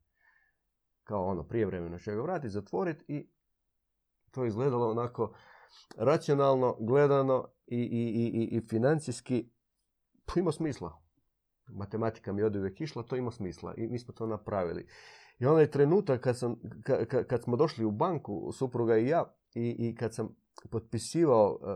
[1.04, 3.28] Kao ono, prijevremeno će ga vratiti, zatvoriti i
[4.30, 5.34] to izgledalo onako
[5.96, 9.50] racionalno, gledano i, i, i, i financijski
[10.36, 11.02] ima smisla.
[11.66, 14.86] Matematika mi je od uvijek išla, to ima smisla i mi smo to napravili.
[15.38, 19.76] I onaj trenutak kad, sam, kad, kad smo došli u banku, supruga i ja, i,
[19.78, 20.36] i kad sam
[20.68, 21.68] potpisivao uh,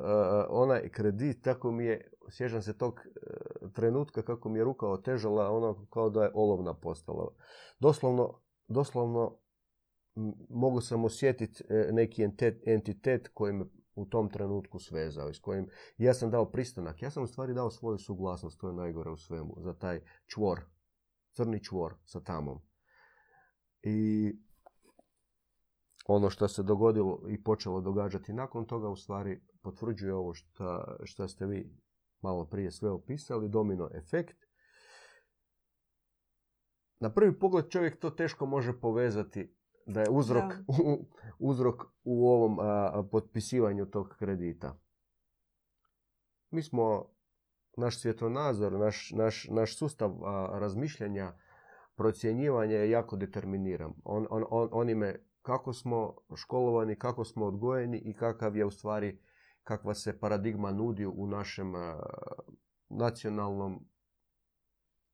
[0.48, 5.50] onaj kredit, tako mi je, sjećam se tog uh, trenutka kako mi je ruka otežala,
[5.50, 7.34] ono kao da je olovna postala.
[7.78, 9.38] Doslovno, doslovno
[10.50, 12.28] mogu sam osjetiti neki
[12.66, 13.64] entitet koji me
[13.94, 15.68] u tom trenutku svezao i s kojim
[15.98, 17.02] ja sam dao pristanak.
[17.02, 20.60] Ja sam u stvari dao svoju suglasnost, to je najgore u svemu, za taj čvor,
[21.32, 22.60] crni čvor sa tamom.
[23.82, 24.32] I
[26.04, 31.28] ono što se dogodilo i počelo događati nakon toga u stvari potvrđuje ovo što, što
[31.28, 31.70] ste vi
[32.20, 34.36] malo prije sve opisali, domino efekt.
[37.00, 40.52] na prvi pogled čovjek to teško može povezati da je uzrok,
[41.38, 42.58] uzrok u ovom
[43.10, 44.78] potpisivanju tog kredita.
[46.50, 47.10] Mi smo,
[47.76, 50.12] naš svjetonazor, naš, naš, naš sustav
[50.52, 51.32] razmišljanja,
[51.94, 53.92] procjenjivanja je jako determiniran.
[54.04, 59.18] On, on, on, onime kako smo školovani, kako smo odgojeni i kakav je u stvari,
[59.62, 61.72] kakva se paradigma nudi u našem
[62.88, 63.88] nacionalnom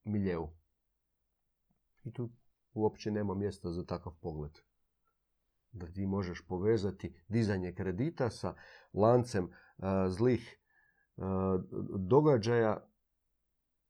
[0.05, 0.49] miljeu.
[2.05, 2.31] I tu
[2.73, 4.59] uopće nema mjesta za takav pogled.
[5.73, 8.55] Da ti možeš povezati dizanje kredita sa
[8.93, 9.51] lancem
[10.09, 10.59] zlih
[11.99, 12.89] događaja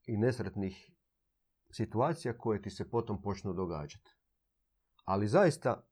[0.06, 0.90] i nesretnih
[1.70, 4.10] situacija koje ti se potom počnu događati.
[5.04, 5.89] Ali zaista,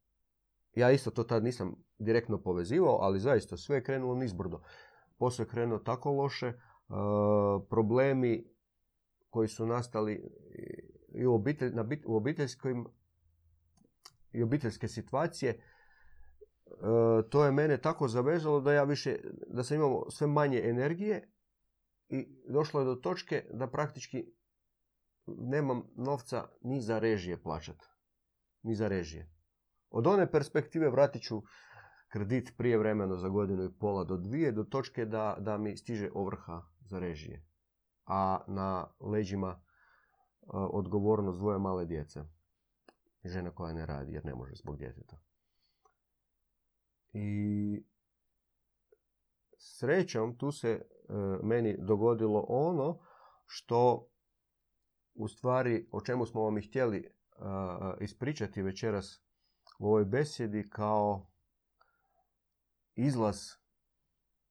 [0.79, 4.63] ja isto to tad nisam direktno povezivao, ali zaista sve je krenulo nizbrdo.
[5.19, 6.53] Posao je krenuo tako loše,
[7.71, 8.45] problemi
[9.31, 10.31] koji su nastali
[11.15, 12.87] i u, obitelj, na, u obiteljskim
[14.33, 15.61] i obiteljske situacije, e,
[17.31, 19.17] to je mene tako zavezalo da ja više,
[19.47, 21.33] da sam imao sve manje energije
[22.09, 24.33] i došlo je do točke da praktički
[25.27, 27.87] nemam novca ni za režije plaćati.
[28.63, 29.38] Ni za režije.
[29.91, 31.43] Od one perspektive vratit ću
[32.09, 36.11] kredit prije vremena za godinu i pola do dvije, do točke da, da mi stiže
[36.15, 37.47] ovrha za režije.
[38.07, 39.61] A na leđima
[40.51, 42.21] odgovornost dvoje male djece.
[43.25, 45.19] Žena koja ne radi jer ne može zbog djeteta.
[47.13, 47.85] I
[49.59, 50.83] srećom tu se e,
[51.43, 52.99] meni dogodilo ono
[53.47, 54.09] što
[55.15, 57.15] u stvari o čemu smo vam i htjeli
[58.01, 59.28] ispričati večeras
[59.79, 61.27] u ovoj besjedi kao
[62.95, 63.39] izlaz,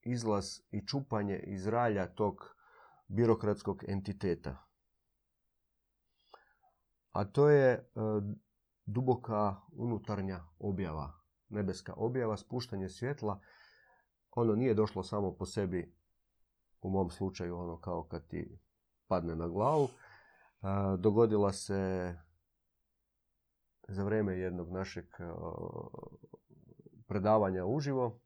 [0.02, 2.56] izlaz i čupanje iz ralja tog
[3.08, 4.68] birokratskog entiteta
[7.18, 7.82] a to je e,
[8.86, 11.12] duboka unutarnja objava,
[11.50, 13.40] nebeska objava, spuštanje svjetla.
[14.32, 15.96] Ono nije došlo samo po sebi,
[16.82, 18.60] u mom slučaju, ono kao kad ti
[19.08, 19.86] padne na glavu.
[19.86, 19.90] E,
[20.98, 22.14] dogodila se
[23.88, 25.24] za vrijeme jednog našeg e,
[27.08, 28.20] predavanja uživo.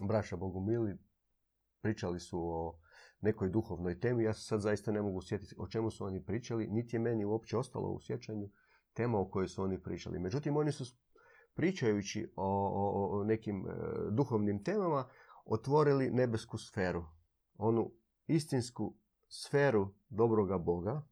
[0.00, 0.98] Braća Bogumili
[1.80, 2.78] pričali su o
[3.20, 4.24] nekoj duhovnoj temi.
[4.24, 7.24] Ja se sad zaista ne mogu sjetiti o čemu su oni pričali, niti je meni
[7.24, 8.50] uopće ostalo u sjećanju
[8.92, 10.18] tema o kojoj su oni pričali.
[10.18, 10.84] Međutim, oni su
[11.54, 13.72] pričajući o nekim e,
[14.10, 15.08] duhovnim temama
[15.44, 17.04] otvorili nebesku sferu.
[17.56, 17.92] Onu
[18.26, 18.94] istinsku
[19.28, 21.02] sferu dobroga Boga.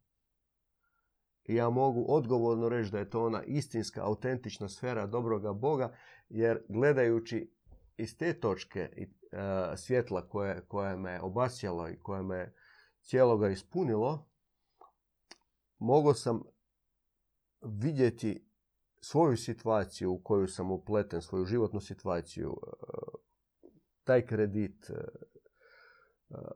[1.44, 5.96] I ja mogu odgovorno reći da je to ona istinska, autentična sfera dobroga Boga,
[6.28, 7.52] jer gledajući
[7.96, 9.06] iz te točke e,
[9.76, 12.54] svjetla koje, koje me obasjalo i koje me
[13.02, 14.28] cijeloga ispunilo,
[15.78, 16.42] mogao sam
[17.62, 18.48] vidjeti
[19.00, 22.72] svoju situaciju u koju sam upleten, svoju životnu situaciju, e,
[24.04, 24.94] taj kredit, e,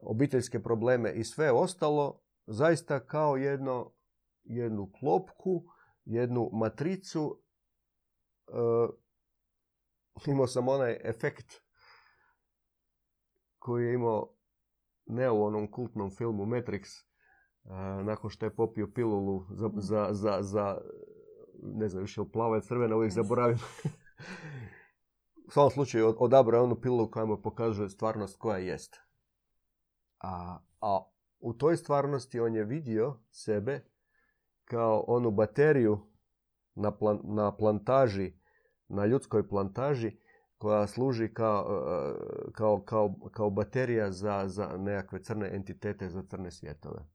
[0.01, 3.96] obiteljske probleme i sve ostalo, zaista kao jedno,
[4.49, 5.63] jednu klopku,
[6.05, 7.41] jednu matricu
[10.27, 11.61] imao sam onaj efekt
[13.59, 14.33] koji je imao
[15.05, 17.03] ne u onom kultnom filmu Matrix,
[18.03, 19.79] nakon što je popio pilulu za, mhm.
[19.79, 20.81] za, za, za
[21.63, 23.57] ne znam više plava je crvena, uvijek zaboravim.
[25.47, 28.95] u svom slučaju odabrao onu pilulu koja mu pokazuje stvarnost koja jest.
[30.19, 31.03] A, a
[31.39, 33.85] u toj stvarnosti on je vidio sebe
[34.67, 35.99] kao onu bateriju
[36.75, 38.33] na, plan, na plantaži
[38.87, 40.17] na ljudskoj plantaži
[40.57, 46.51] koja služi kao, e, kao, kao, kao baterija za, za nekakve crne entitete, za crne
[46.51, 47.05] svjetove.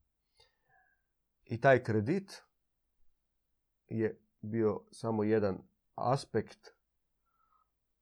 [1.45, 2.43] I taj kredit
[3.87, 5.57] je bio samo jedan
[5.95, 6.69] aspekt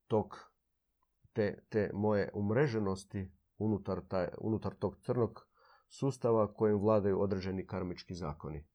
[0.08, 0.52] tog,
[1.34, 5.48] te, te moje umreženosti unutar, taj, unutar tog crnog
[5.90, 8.71] sustava kojim vladaju određeni karmički zakoni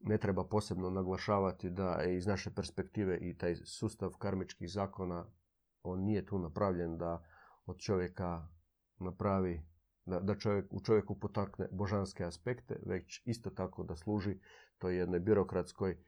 [0.00, 5.26] ne treba posebno naglašavati da je iz naše perspektive i taj sustav karmičkih zakona
[5.82, 7.24] on nije tu napravljen da
[7.66, 8.48] od čovjeka
[8.98, 9.62] napravi
[10.06, 14.38] da, da čovjek, u čovjeku potakne božanske aspekte, već isto tako da služi
[14.78, 15.98] toj jednoj birokratskoj, e,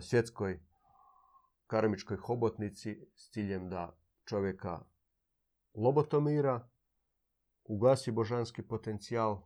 [0.00, 0.60] svjetskoj
[1.66, 4.84] karmičkoj hobotnici s ciljem da čovjeka
[5.74, 6.68] lobotomira,
[7.64, 9.42] ugasi božanski potencijal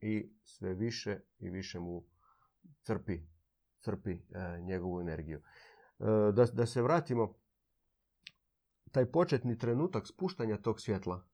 [0.00, 2.04] i sve više i više mu
[2.82, 3.26] crpi,
[3.80, 5.38] crpi e, njegovu energiju.
[5.38, 5.42] E,
[6.32, 7.34] da, da se vratimo,
[8.92, 11.24] taj početni trenutak spuštanja tog svjetla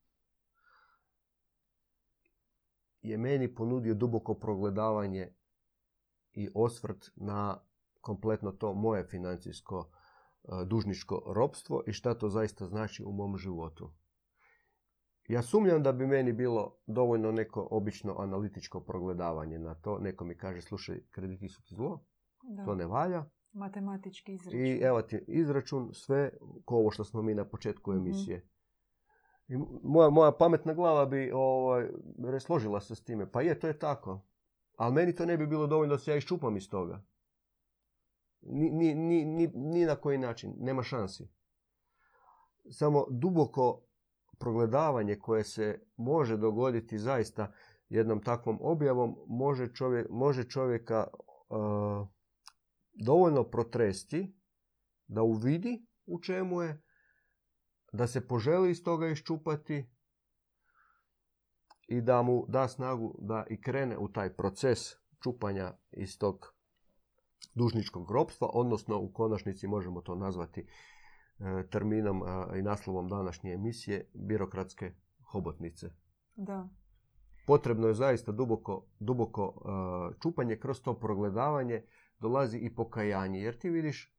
[3.03, 5.35] je meni ponudio duboko progledavanje
[6.33, 7.61] i osvrt na
[8.01, 13.93] kompletno to moje financijsko e, dužničko ropstvo i šta to zaista znači u mom životu.
[15.29, 19.99] Ja sumnjam da bi meni bilo dovoljno neko obično analitičko progledavanje na to.
[19.99, 22.05] Neko mi kaže, slušaj, krediti su ti zlo,
[22.65, 23.25] to ne valja.
[23.53, 24.61] Matematički izračun.
[24.61, 26.31] I evo ti izračun, sve
[26.65, 28.01] ko ovo što smo mi na početku mhm.
[28.01, 28.49] emisije.
[29.49, 31.89] I moja, moja pametna glava bi ovaj,
[32.41, 33.31] složila se s time.
[33.33, 34.27] Pa je, to je tako.
[34.77, 37.05] Ali meni to ne bi bilo dovoljno da se ja iščupam iz toga.
[38.41, 38.95] Ni, ni,
[39.25, 40.55] ni, ni na koji način.
[40.59, 41.29] Nema šansi.
[42.71, 43.83] Samo duboko
[44.43, 47.53] progledavanje koje se može dogoditi zaista
[47.89, 52.09] jednom takvom objavom može, čovjek, može čovjeka uh,
[52.93, 54.35] dovoljno protresti
[55.07, 56.83] da uvidi u čemu je,
[57.93, 59.91] da se poželi iz toga iščupati
[61.89, 64.79] i da mu da snagu da i krene u taj proces
[65.23, 66.55] čupanja iz tog
[67.55, 70.67] dužničkog ropstva, odnosno u konačnici možemo to nazvati
[71.71, 72.23] terminom
[72.59, 75.91] i naslovom današnje emisije birokratske hobotnice.
[76.37, 76.69] Da.
[77.47, 81.83] Potrebno je zaista duboko, duboko e, čupanje, kroz to progledavanje
[82.19, 84.17] dolazi i pokajanje, jer ti vidiš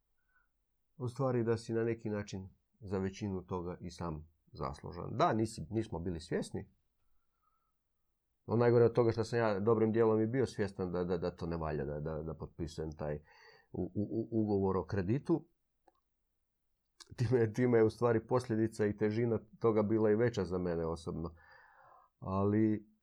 [0.97, 2.49] u stvari da si na neki način
[2.79, 5.17] za većinu toga i sam zaslužan.
[5.17, 6.69] Da, nisi, nismo bili svjesni.
[8.47, 11.31] No najgore od toga što sam ja dobrim dijelom i bio svjestan da, da, da
[11.31, 13.19] to ne valja, da, da, da potpisujem taj
[13.71, 15.45] u, u, ugovor o kreditu
[17.17, 21.35] time, time je u stvari posljedica i težina toga bila i veća za mene osobno.
[22.19, 22.93] Ali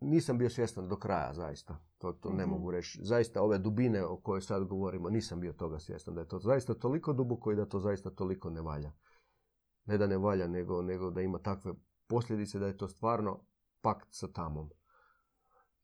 [0.00, 1.78] nisam bio svjestan do kraja, zaista.
[1.98, 2.50] To, to ne mhm.
[2.50, 2.98] mogu reći.
[3.02, 6.14] Zaista ove dubine o kojoj sad govorimo, nisam bio toga svjestan.
[6.14, 8.92] Da je to zaista toliko duboko i da to zaista toliko ne valja.
[9.84, 11.72] Ne da ne valja, nego, nego da ima takve
[12.06, 13.44] posljedice da je to stvarno
[13.80, 14.70] pakt sa tamom.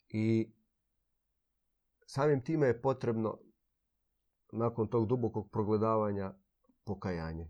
[0.09, 0.53] I
[2.07, 3.39] samim time je potrebno
[4.53, 6.35] nakon tog dubokog progledavanja
[6.85, 7.49] pokajanje.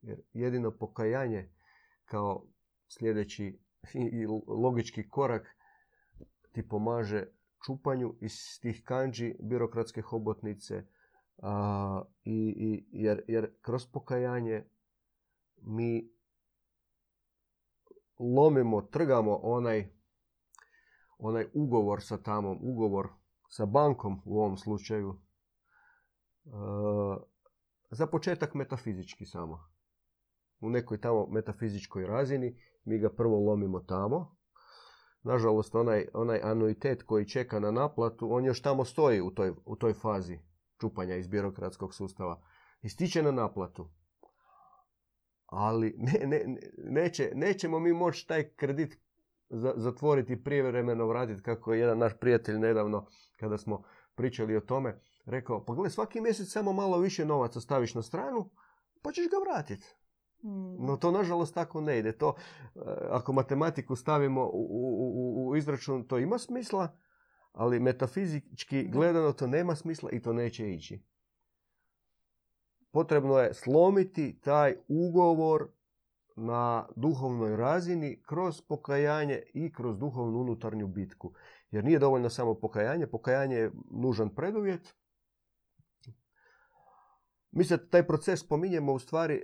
[0.00, 1.52] Jer jedino pokajanje
[2.04, 2.46] kao
[2.88, 3.60] sljedeći
[3.94, 5.56] i logički korak
[6.52, 7.26] ti pomaže
[7.66, 10.86] čupanju iz tih kanđi birokratske hobotnice
[11.42, 14.64] a, i, i, jer, jer kroz pokajanje
[15.62, 16.10] mi
[18.18, 19.88] lomimo, trgamo onaj,
[21.18, 23.08] onaj ugovor sa tamom, ugovor
[23.48, 25.20] sa bankom u ovom slučaju,
[27.90, 29.70] za početak metafizički samo.
[30.60, 34.36] U nekoj tamo metafizičkoj razini mi ga prvo lomimo tamo.
[35.22, 39.76] Nažalost, onaj, onaj anuitet koji čeka na naplatu, on još tamo stoji u toj, u
[39.76, 40.38] toj fazi
[40.80, 42.42] čupanja iz birokratskog sustava.
[42.82, 43.90] Ističe na naplatu.
[45.46, 48.98] Ali ne, ne, neće, nećemo mi moći taj kredit
[49.76, 53.06] zatvoriti prijevremeno vratiti kako je jedan naš prijatelj nedavno
[53.40, 53.82] kada smo
[54.14, 58.50] pričali o tome rekao, pa gledaj, svaki mjesec samo malo više novaca staviš na stranu,
[59.02, 59.96] pa ćeš ga vratiti.
[60.42, 60.86] Hmm.
[60.86, 62.12] No to nažalost tako ne ide.
[62.12, 66.96] To, eh, ako matematiku stavimo u, u, u izračun, to ima smisla,
[67.52, 71.04] ali metafizički gledano to nema smisla i to neće ići.
[72.92, 75.68] Potrebno je slomiti taj ugovor
[76.36, 81.32] na duhovnoj razini kroz pokajanje i kroz duhovnu unutarnju bitku.
[81.70, 84.94] Jer nije dovoljno samo pokajanje, pokajanje je nužan preduvjet,
[87.52, 89.42] mi se taj proces spominjemo u stvari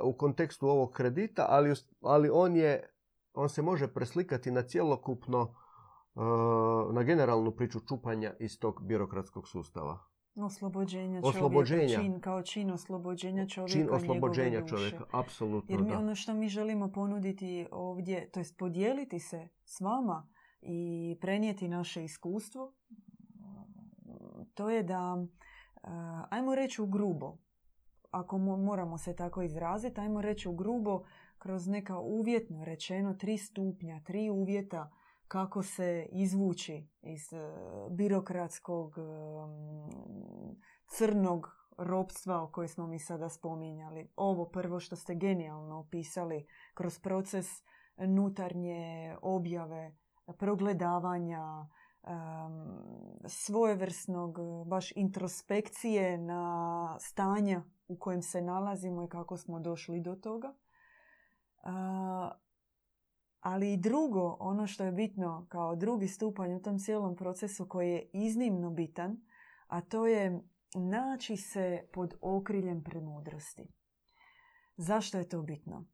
[0.00, 2.90] uh, u kontekstu ovog kredita, ali, ali on, je,
[3.34, 5.54] on se može preslikati na cjelokupno,
[6.14, 9.98] uh, na generalnu priču čupanja iz tog birokratskog sustava.
[10.34, 11.80] Oslobođenja, oslobođenja.
[11.80, 13.72] čovjeka, čin kao čin oslobođenja čovjeka.
[13.72, 15.74] Čin oslobođenja čovjeka, apsolutno.
[15.74, 20.28] Jer mi ono što mi želimo ponuditi ovdje, to jest podijeliti se s vama
[20.60, 22.74] i prenijeti naše iskustvo,
[24.54, 25.90] to je da, uh,
[26.30, 27.38] ajmo reći u grubo,
[28.20, 31.02] ako moramo se tako izraziti, ajmo reći grubo,
[31.38, 34.90] kroz neka uvjetno rečeno tri stupnja, tri uvjeta
[35.28, 37.38] kako se izvući iz e,
[37.90, 39.02] birokratskog e,
[40.86, 44.10] crnog ropstva o kojoj smo mi sada spominjali.
[44.16, 47.46] Ovo prvo što ste genijalno opisali kroz proces
[47.96, 49.96] nutarnje objave,
[50.38, 51.66] progledavanja,
[53.26, 60.54] svojevrsnog baš introspekcije na stanja u kojem se nalazimo i kako smo došli do toga.
[63.40, 67.90] Ali i drugo, ono što je bitno kao drugi stupanj u tom cijelom procesu koji
[67.90, 69.20] je iznimno bitan,
[69.66, 70.40] a to je
[70.74, 73.68] naći se pod okriljem premudrosti.
[74.76, 75.86] Zašto je to bitno?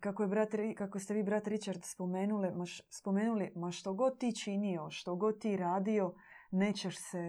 [0.00, 4.36] kako, je brat, kako ste vi, brat Richard, spomenuli ma, spomenuli, ma što god ti
[4.36, 6.14] činio, što god ti radio,
[6.50, 7.22] nećeš se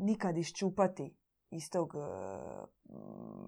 [0.00, 1.16] nikad iščupati
[1.54, 1.94] iz tog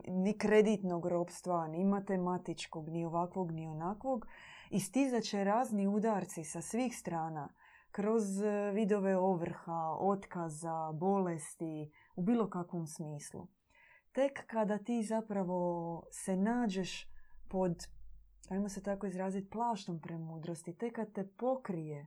[0.08, 4.26] ni kreditnog ropstva, ni matematičkog, ni ovakvog, ni onakvog.
[4.70, 7.54] Istizat će razni udarci sa svih strana,
[7.90, 8.24] kroz
[8.74, 13.48] vidove ovrha, otkaza, bolesti, u bilo kakvom smislu.
[14.12, 17.10] Tek kada ti zapravo se nađeš
[17.48, 17.86] pod,
[18.50, 22.06] ajmo se tako izraziti, plaštom premudrosti, tek kad te pokrije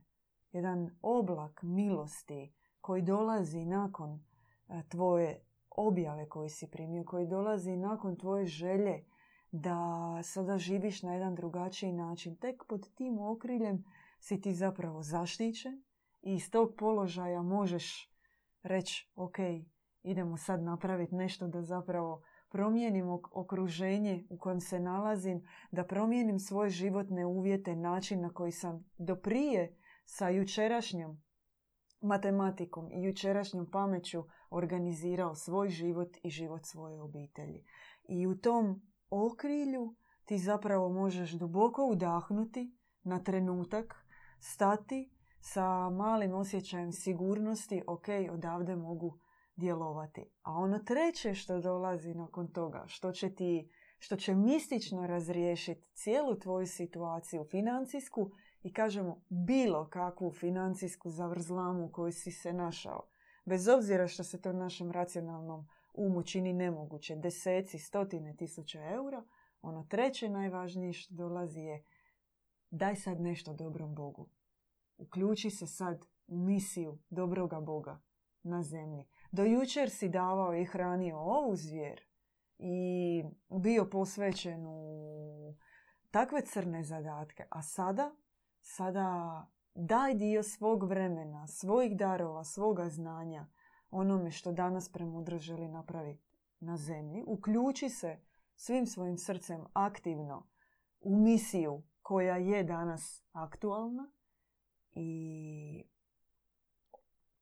[0.52, 4.24] jedan oblak milosti koji dolazi nakon
[4.68, 9.04] e, tvoje objave koji si primio, koji dolazi nakon tvoje želje
[9.52, 9.76] da
[10.22, 12.36] sada živiš na jedan drugačiji način.
[12.36, 13.84] Tek pod tim okriljem
[14.20, 15.82] si ti zapravo zaštićen
[16.22, 18.14] i iz tog položaja možeš
[18.62, 19.36] reći ok,
[20.02, 26.70] idemo sad napraviti nešto da zapravo promijenim okruženje u kojem se nalazim, da promijenim svoje
[26.70, 31.22] životne uvjete, način na koji sam do prije sa jučerašnjom
[32.00, 37.64] matematikom i jučerašnjom pameću organizirao svoj život i život svoje obitelji.
[38.08, 39.94] I u tom okrilju
[40.24, 43.94] ti zapravo možeš duboko udahnuti na trenutak,
[44.40, 49.18] stati sa malim osjećajem sigurnosti, ok, odavde mogu
[49.56, 50.24] djelovati.
[50.42, 53.70] A ono treće što dolazi nakon toga, što će ti
[54.00, 58.30] što će mistično razriješiti cijelu tvoju situaciju financijsku
[58.62, 63.08] i kažemo bilo kakvu financijsku zavrzlamu u kojoj si se našao.
[63.44, 69.24] Bez obzira što se to našem racionalnom umu čini nemoguće, deseci, stotine tisuća eura,
[69.62, 71.84] ono treće najvažnije što dolazi je
[72.70, 74.28] daj sad nešto dobrom Bogu.
[74.98, 78.00] Uključi se sad u misiju dobroga Boga
[78.42, 79.08] na zemlji.
[79.32, 82.00] Do jučer si davao i hranio ovu zvijer
[82.58, 85.54] i bio posvećen u
[86.10, 87.44] takve crne zadatke.
[87.50, 88.16] A sada,
[88.60, 93.46] sada daj dio svog vremena, svojih darova, svoga znanja
[93.90, 96.30] onome što danas premudro želi napraviti
[96.60, 97.24] na zemlji.
[97.26, 98.20] Uključi se
[98.54, 100.46] svim svojim srcem aktivno
[101.00, 104.10] u misiju koja je danas aktualna
[104.92, 105.84] i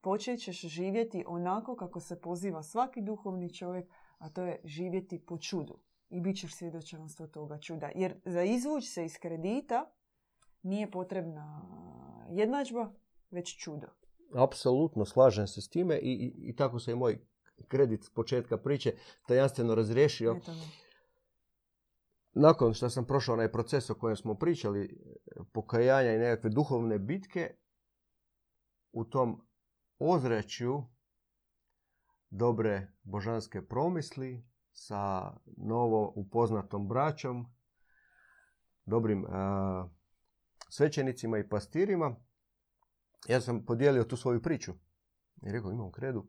[0.00, 5.38] počet ćeš živjeti onako kako se poziva svaki duhovni čovjek, a to je živjeti po
[5.38, 5.78] čudu.
[6.10, 7.90] I bit ćeš svjedočanstvo toga čuda.
[7.94, 9.90] Jer za izvuć se iz kredita
[10.62, 11.62] nije potrebna
[12.30, 12.92] jednadžba,
[13.30, 13.86] već čudo.
[14.34, 17.18] Apsolutno, slažem se s time i, i, i tako se i moj
[17.68, 18.92] kredit s početka priče
[19.26, 20.36] tajanstveno razriješio.
[22.32, 25.00] Nakon što sam prošao onaj proces o kojem smo pričali,
[25.52, 27.54] pokajanja i nekakve duhovne bitke,
[28.92, 29.46] u tom
[29.98, 30.82] ozreću
[32.30, 37.46] dobre božanske promisli sa novo upoznatom braćom,
[38.84, 39.26] dobrim
[40.68, 42.16] svećenicima i pastirima,
[43.28, 44.72] ja sam podijelio tu svoju priču.
[45.42, 46.28] I rekao, imam kredu,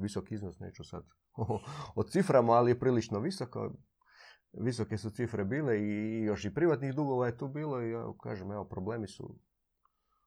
[0.00, 1.04] visok iznos, neću sad
[1.98, 3.72] o ciframa, ali je prilično visoko.
[4.52, 8.52] Visoke su cifre bile i još i privatnih dugova je tu bilo i ja kažem,
[8.52, 9.38] evo, problemi su,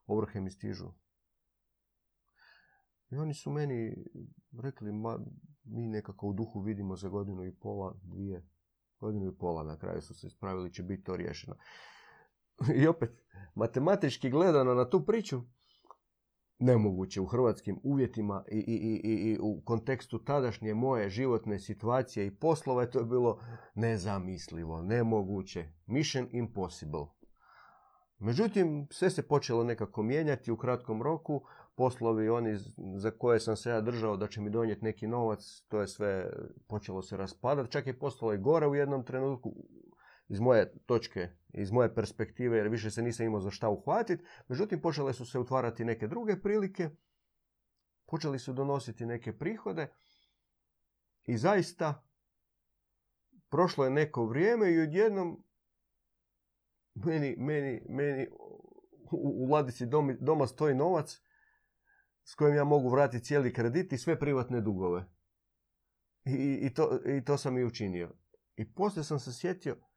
[0.05, 0.91] ovrhe mi stižu.
[3.09, 4.05] I oni su meni
[4.61, 5.19] rekli, ma,
[5.63, 8.47] mi nekako u duhu vidimo za godinu i pola, dvije,
[8.99, 11.55] godinu i pola na kraju su se ispravili, će biti to riješeno.
[12.81, 13.11] I opet,
[13.55, 15.41] matematički gledano na tu priču,
[16.59, 22.35] nemoguće u hrvatskim uvjetima i, i, i, i u kontekstu tadašnje moje životne situacije i
[22.35, 23.39] poslove, to je bilo
[23.75, 27.05] nezamislivo, nemoguće, mission impossible.
[28.19, 31.41] Međutim, sve se počelo nekako mijenjati u kratkom roku,
[31.75, 32.57] poslovi oni
[32.95, 36.33] za koje sam se ja držao da će mi donijeti neki novac, to je sve
[36.67, 37.71] počelo se raspadati.
[37.71, 39.53] Čak je postalo i gore u jednom trenutku
[40.31, 44.23] iz moje točke, iz moje perspektive, jer više se nisam imao za šta uhvatiti.
[44.47, 46.89] Međutim, počele su se utvarati neke druge prilike,
[48.05, 49.87] počeli su donositi neke prihode
[51.23, 52.03] i zaista
[53.49, 55.43] prošlo je neko vrijeme i odjednom
[56.93, 58.27] meni, meni, meni
[59.11, 59.85] u, u ladici
[60.19, 61.21] doma stoji novac
[62.23, 65.05] s kojim ja mogu vratiti cijeli kredit i sve privatne dugove.
[66.25, 68.13] I, i, to, I to sam i učinio.
[68.55, 69.90] I poslije sam se sjetio,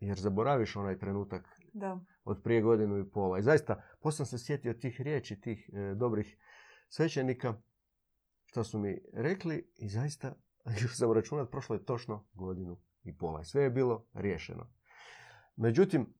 [0.00, 2.00] jer zaboraviš onaj trenutak da.
[2.24, 3.38] od prije godinu i pola.
[3.38, 6.36] I zaista, poslije sam se sjetio tih riječi, tih e, dobrih
[6.88, 7.54] svećenika,
[8.44, 10.34] što su mi rekli i zaista,
[10.82, 13.44] još sam računat, prošlo je točno godinu i pola.
[13.44, 14.70] Sve je bilo riješeno.
[15.56, 16.14] Međutim,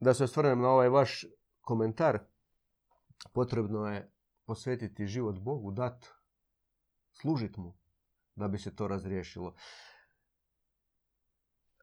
[0.00, 1.24] da se osvrnem na ovaj vaš
[1.60, 2.18] komentar,
[3.32, 4.12] potrebno je
[4.44, 6.06] posvetiti život Bogu, dat,
[7.12, 7.76] služit mu,
[8.34, 9.54] da bi se to razriješilo.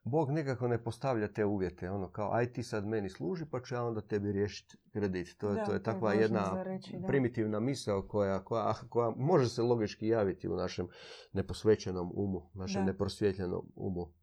[0.04, 3.76] Bog nekako ne postavlja te uvjete, ono kao aj ti sad meni služi pa ću
[3.76, 5.38] ja onda tebi riješiti kredit.
[5.38, 6.66] To, je, to je takva jedna
[7.08, 10.88] primitivna misao koja, koja, koja može se logički javiti u našem
[11.34, 14.14] neposvećenom umu, našem neprosvjetljenom umu.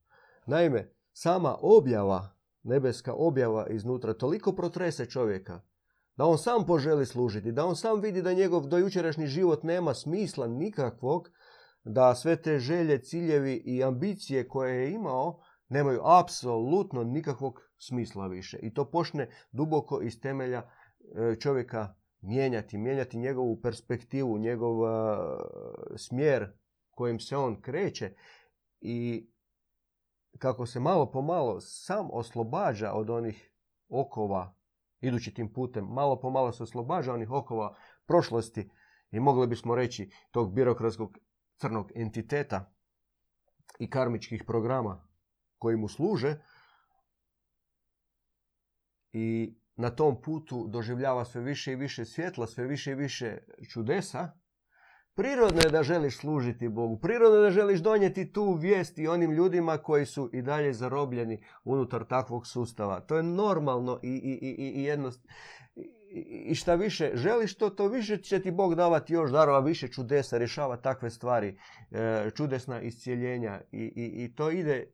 [0.47, 2.29] Naime, sama objava,
[2.63, 5.61] nebeska objava iznutra toliko protrese čovjeka
[6.17, 10.47] da on sam poželi služiti, da on sam vidi da njegov dojučerašnji život nema smisla
[10.47, 11.31] nikakvog,
[11.85, 18.59] da sve te želje, ciljevi i ambicije koje je imao nemaju apsolutno nikakvog smisla više.
[18.63, 24.91] I to počne duboko iz temelja e, čovjeka mijenjati, mijenjati njegovu perspektivu, njegov e,
[25.97, 26.53] smjer
[26.91, 28.15] kojim se on kreće
[28.81, 29.29] i
[30.39, 33.53] kako se malo po malo sam oslobađa od onih
[33.89, 34.55] okova
[35.01, 38.71] idući tim putem, malo po malo se oslobađa onih okova prošlosti
[39.11, 41.19] i mogli bismo reći tog birokratskog
[41.57, 42.73] crnog entiteta
[43.79, 45.10] i karmičkih programa
[45.61, 46.37] koji mu služe
[49.13, 53.39] i na tom putu doživljava sve više i više svjetla, sve više i više
[53.71, 54.33] čudesa,
[55.15, 56.99] prirodno je da želiš služiti Bogu.
[57.01, 61.43] Prirodno je da želiš donijeti tu vijest i onim ljudima koji su i dalje zarobljeni
[61.65, 63.01] unutar takvog sustava.
[63.01, 65.33] To je normalno i, i, i, i jednostavno
[66.45, 70.39] i šta više želiš to, to više će ti Bog davati još darova, više čudesa,
[70.39, 71.59] rješava takve stvari,
[71.91, 74.87] e, čudesna iscijeljenja i, to ide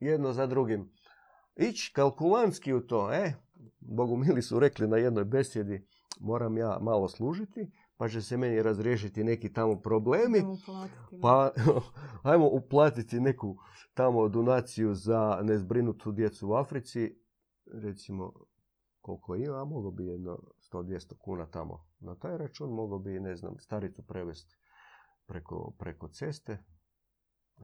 [0.00, 0.92] jedno za drugim.
[1.56, 3.32] Ići kalkulantski u to, e,
[3.80, 5.86] Bogumili su rekli na jednoj besjedi,
[6.20, 10.42] moram ja malo služiti, pa će se meni razriješiti neki tamo problemi,
[11.22, 11.50] pa
[12.30, 13.56] ajmo uplatiti neku
[13.94, 17.18] tamo donaciju za nezbrinutu djecu u Africi,
[17.66, 18.32] recimo
[19.00, 20.38] koliko ima, mogo bi jedno
[20.72, 24.56] 100-200 kuna tamo na taj račun, mogo bi, ne znam, staricu prevesti
[25.26, 26.64] preko, preko ceste,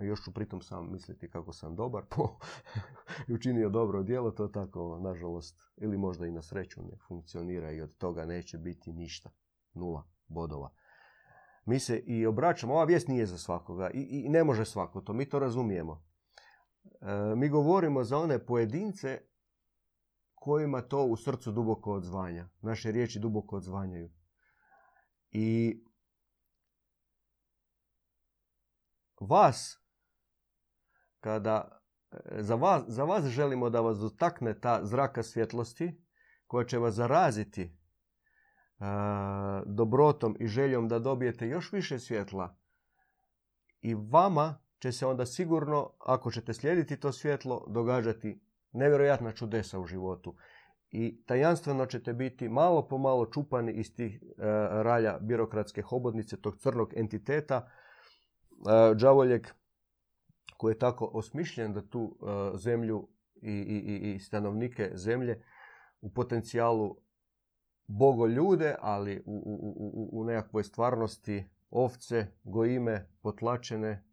[0.04, 2.38] još ću pritom sam misliti kako sam dobar po
[3.28, 7.80] i učinio dobro djelo, to tako, nažalost, ili možda i na sreću ne funkcionira i
[7.80, 9.30] od toga neće biti ništa.
[9.74, 10.70] Nula bodova.
[11.64, 15.12] Mi se i obraćamo, ova vijest nije za svakoga i, i ne može svako to,
[15.12, 16.04] mi to razumijemo.
[16.84, 19.20] E, mi govorimo za one pojedince
[20.34, 22.48] kojima to u srcu duboko odzvanja.
[22.60, 24.10] Naše riječi duboko odzvanjaju.
[25.30, 25.80] I
[29.20, 29.85] vas,
[31.26, 31.80] kada
[32.38, 36.02] za vas, za vas želimo da vas dotakne ta zraka svjetlosti
[36.46, 37.78] koja će vas zaraziti
[39.64, 42.56] dobrotom i željom da dobijete još više svjetla
[43.82, 48.40] i vama će se onda sigurno, ako ćete slijediti to svjetlo, događati
[48.72, 50.36] nevjerojatna čudesa u životu.
[50.90, 54.26] I tajanstveno ćete biti malo po malo čupani iz tih e,
[54.82, 57.68] ralja birokratske hobodnice, tog crnog entiteta,
[58.50, 58.94] e,
[60.56, 63.08] koji je tako osmišljen da tu e, zemlju
[63.42, 65.42] i, i, i stanovnike zemlje
[66.00, 66.96] u potencijalu
[67.86, 74.04] bogo ljude, ali u, u, u, u nekakvoj stvarnosti ovce, gojime, potlačene,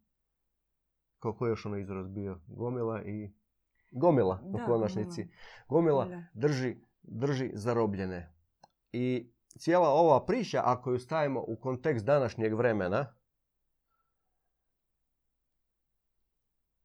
[1.20, 3.34] kako je još ono izraz bio, gomila i
[3.92, 5.28] gomila u konačnici.
[5.70, 8.34] Gomila, drži, drži zarobljene.
[8.92, 13.16] I cijela ova priča, ako ju stavimo u kontekst današnjeg vremena,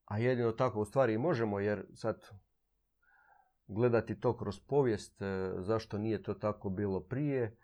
[0.09, 2.31] a jedino tako u stvari i možemo, jer sad
[3.67, 7.57] gledati to kroz povijest, e, zašto nije to tako bilo prije,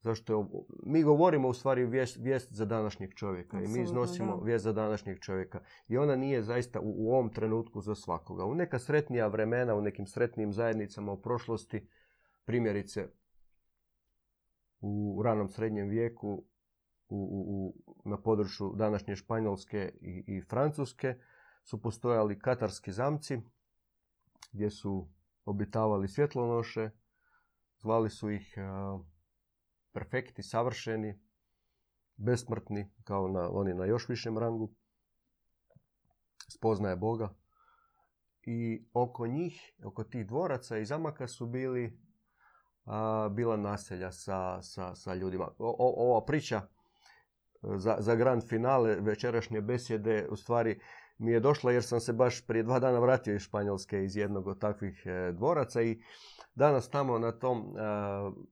[0.00, 0.46] zašto je,
[0.86, 5.20] mi govorimo u stvari vijest, vijest za današnjeg čovjeka i mi iznosimo vijest za današnjeg
[5.20, 8.44] čovjeka i ona nije zaista u, u ovom trenutku za svakoga.
[8.44, 11.88] U neka sretnija vremena, u nekim sretnijim zajednicama u prošlosti,
[12.44, 13.08] primjerice
[14.80, 16.44] u ranom srednjem vijeku
[17.08, 17.74] u, u,
[18.04, 21.14] na području današnje Španjolske i, i Francuske
[21.64, 23.40] su postojali katarski zamci
[24.52, 25.08] gdje su
[25.44, 26.90] obitavali svjetlonoše,
[27.78, 28.54] zvali su ih
[29.92, 31.20] perfekti, savršeni,
[32.16, 34.70] besmrtni, kao na, oni na još višem rangu,
[36.48, 37.34] spoznaje Boga.
[38.42, 41.98] I oko njih, oko tih dvoraca i zamaka su bili
[43.30, 45.48] bila naselja sa, sa, sa ljudima.
[45.58, 46.62] Ova priča
[47.62, 50.80] za, za grand finale večerašnje besjede u stvari
[51.18, 54.46] mi je došla jer sam se baš prije dva dana vratio iz Španjolske iz jednog
[54.46, 56.02] od takvih e, dvoraca i
[56.54, 57.80] danas tamo na tom e,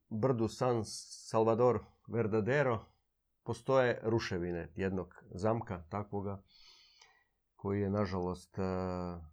[0.08, 2.84] brdu San Salvador Verdadero
[3.42, 6.42] postoje ruševine jednog zamka takvoga
[7.56, 8.62] koji je nažalost e,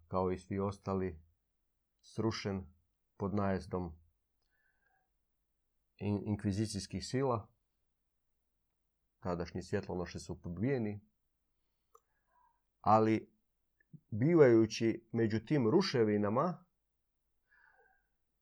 [0.07, 1.21] kao i svi ostali
[2.01, 2.65] srušen
[3.17, 3.95] pod najezdom
[5.99, 7.47] inkvizicijskih sila.
[9.19, 11.08] Tadašnji svjetlonoši su pobijeni
[12.81, 13.29] ali
[14.09, 16.65] bivajući među tim ruševinama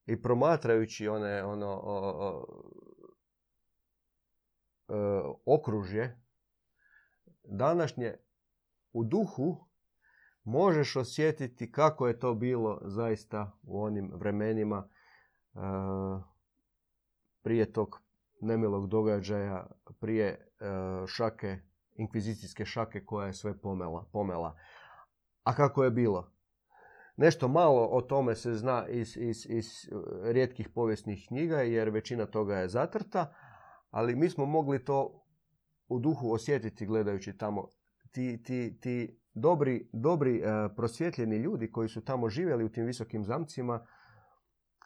[0.05, 2.45] i promatrajući one ono o, o,
[4.87, 4.93] e,
[5.45, 6.21] okružje
[7.43, 8.15] današnje
[8.93, 9.67] u duhu
[10.43, 14.89] možeš osjetiti kako je to bilo zaista u onim vremenima
[15.55, 15.59] e,
[17.41, 18.01] prije tog
[18.41, 19.67] nemilog događaja,
[19.99, 20.65] prije e,
[21.07, 21.57] šake,
[21.97, 24.09] inkvizicijske šake koja je sve pomela.
[24.11, 24.57] pomela.
[25.43, 26.31] A kako je bilo?
[27.17, 29.65] Nešto malo o tome se zna iz, iz, iz
[30.23, 33.33] rijetkih povijesnih knjiga jer većina toga je zatrta,
[33.89, 35.23] ali mi smo mogli to
[35.87, 37.67] u duhu osjetiti gledajući tamo
[38.11, 40.43] ti, ti, ti dobri, dobri e,
[40.75, 43.87] prosvjetljeni ljudi koji su tamo živjeli u tim visokim zamcima,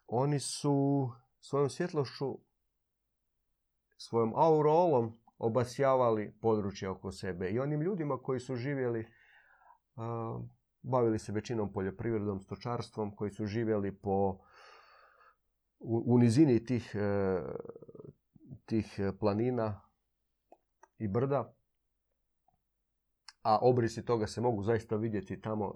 [0.08, 1.10] oni su
[1.40, 2.40] svojom svjetlošću,
[3.98, 7.50] svojom aurolom obasjavali područje oko sebe.
[7.50, 9.08] I onim ljudima koji su živjeli,
[10.82, 14.40] bavili se većinom poljoprivredom, stočarstvom, koji su živjeli po
[15.80, 17.42] u, nizini tih, e,
[18.66, 19.82] tih planina
[20.98, 21.54] i brda,
[23.42, 25.74] a obrisi toga se mogu zaista vidjeti tamo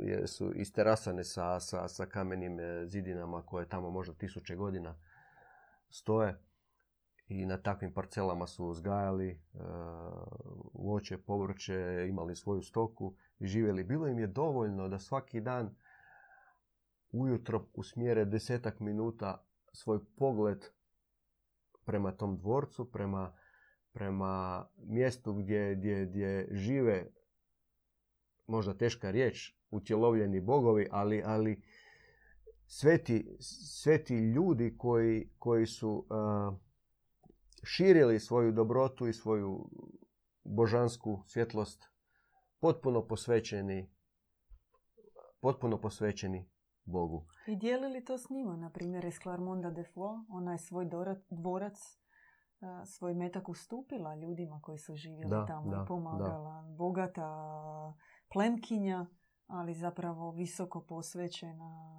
[0.00, 4.98] jer su isterasane sa, sa, sa kamenim e, zidinama koje tamo možda tisuće godina
[5.90, 6.47] stoje
[7.28, 9.38] i na takvim parcelama su uzgajali e,
[10.74, 13.84] voće, povrće, imali svoju stoku i živjeli.
[13.84, 15.74] Bilo im je dovoljno da svaki dan
[17.12, 20.64] ujutro usmjere desetak minuta svoj pogled
[21.84, 23.32] prema tom dvorcu, prema
[23.98, 27.06] prema mjestu gdje, gdje, gdje žive,
[28.46, 31.62] možda teška riječ, utjelovljeni bogovi, ali, ali
[32.66, 36.06] sveti, sveti ljudi koji, koji su
[37.64, 39.70] širili svoju dobrotu i svoju
[40.44, 41.84] božansku svjetlost
[42.60, 43.90] potpuno posvećeni
[45.40, 46.50] potpuno posvećeni
[46.84, 47.26] Bogu.
[47.46, 50.88] I dijelili to s njima, na primjer iz Clarmonda de Foix, onaj svoj
[51.30, 51.78] dvorac
[52.86, 56.62] svoj metak ustupila ljudima koji su živjeli tamo i pomagala.
[56.78, 57.28] Bogata
[58.32, 59.06] plemkinja,
[59.46, 61.94] ali zapravo visoko posvećena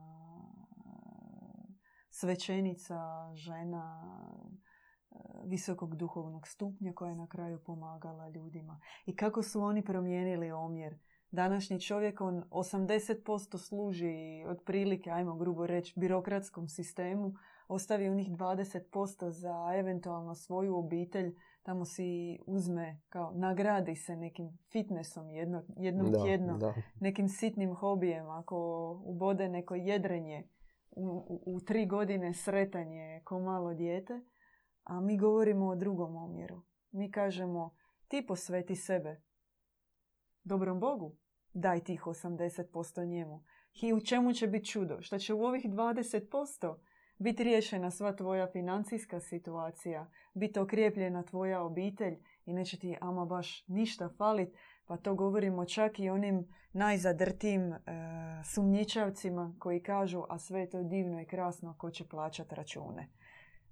[2.10, 2.96] svećenica,
[3.36, 4.04] žena
[5.46, 8.80] visokog duhovnog stupnja koja je na kraju pomagala ljudima.
[9.06, 11.00] I kako su oni promijenili omjer.
[11.32, 17.34] Današnji čovjek on 80% služi otprilike, ajmo grubo reći, birokratskom sistemu,
[17.68, 25.32] ostavi onih 20% za eventualno svoju obitelj, tamo si uzme, kao nagradi se nekim fitnessom
[25.32, 30.48] jedno, jednom da, tjedno, nekim sitnim hobijem, ako ubode neko jedrenje,
[30.92, 34.22] u, u, u tri godine sretanje ko malo dijete,
[34.90, 36.62] a mi govorimo o drugom omjeru.
[36.92, 37.76] Mi kažemo,
[38.08, 39.22] ti posveti sebe
[40.44, 41.16] dobrom Bogu,
[41.54, 43.44] daj tih 80% njemu.
[43.82, 45.02] I u čemu će biti čudo?
[45.02, 46.76] Što će u ovih 20%
[47.18, 53.68] biti riješena sva tvoja financijska situacija, biti okrijepljena tvoja obitelj i neće ti ama baš
[53.68, 54.50] ništa falit,
[54.86, 57.80] pa to govorimo čak i onim najzadrtijim e,
[58.46, 63.10] sumnjičavcima koji kažu a sve je divno i krasno, ko će plaćati račune.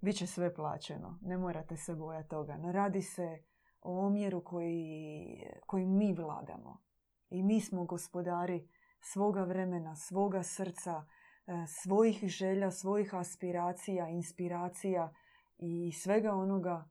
[0.01, 2.57] Biće sve plaćeno, ne morate se bojati toga.
[2.57, 3.43] No radi se
[3.81, 6.81] o omjeru koji, koji mi vladamo.
[7.29, 8.69] I mi smo gospodari
[8.99, 11.05] svoga vremena, svoga srca,
[11.47, 15.13] E, svojih želja, svojih aspiracija, inspiracija
[15.57, 16.89] i svega onoga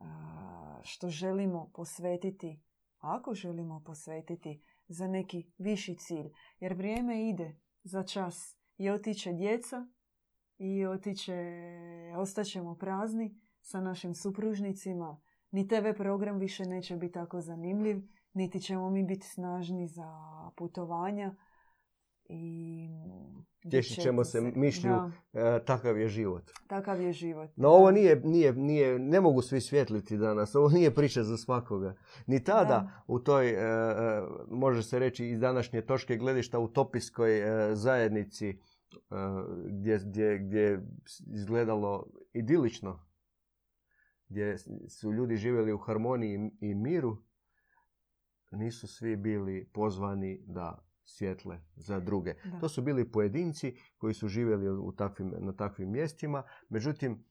[0.00, 0.04] e,
[0.82, 2.62] što želimo posvetiti,
[2.98, 6.32] ako želimo posvetiti za neki viši cilj.
[6.60, 9.86] Jer vrijeme ide za čas i otiće djeca
[10.58, 11.34] i otiće,
[12.16, 15.20] ostaćemo prazni sa našim supružnicima.
[15.50, 18.02] Ni TV program više neće biti tako zanimljiv,
[18.32, 20.12] niti ćemo mi biti snažni za
[20.56, 21.34] putovanja
[22.24, 22.88] i
[23.70, 24.92] Tješit ćemo se mišlju,
[25.32, 26.50] e, takav je život.
[26.66, 27.50] Takav je život.
[27.56, 31.94] No ovo nije, nije, nije, ne mogu svi svjetliti danas, ovo nije priča za svakoga.
[32.26, 37.42] Ni tada u toj, e, e, može se reći iz današnje točke gledišta, utopijskoj
[37.74, 38.58] zajednici
[39.66, 40.86] gdje, gdje, gdje
[41.26, 43.06] izgledalo idilično,
[44.28, 47.16] gdje su ljudi živjeli u harmoniji i miru,
[48.50, 52.34] nisu svi bili pozvani da svjetle za druge.
[52.60, 56.42] To su bili pojedinci koji su živjeli u takvim, na takvim mjestima.
[56.68, 57.24] Međutim,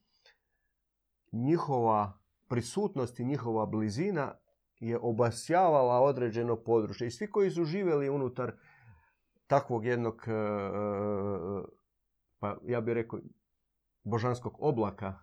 [1.31, 4.33] njihova prisutnost i njihova blizina
[4.79, 7.07] je obasjavala određeno područje.
[7.07, 8.53] I svi koji su živjeli unutar
[9.51, 10.35] takvog jednog, e, e,
[12.39, 13.19] pa ja bih rekao,
[14.03, 15.19] božanskog oblaka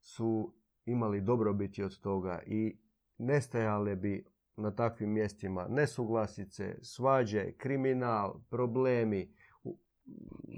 [0.00, 0.54] su
[0.84, 2.78] imali dobrobiti od toga i
[3.18, 4.24] nestajale bi
[4.56, 5.66] na takvim mjestima.
[5.68, 9.34] Nesuglasice, svađe, kriminal, problemi,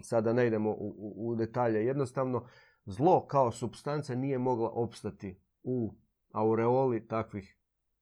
[0.03, 2.47] sada ne idemo u, u detalje, jednostavno
[2.85, 5.95] zlo kao substanca nije mogla opstati u
[6.33, 7.60] aureoli takvih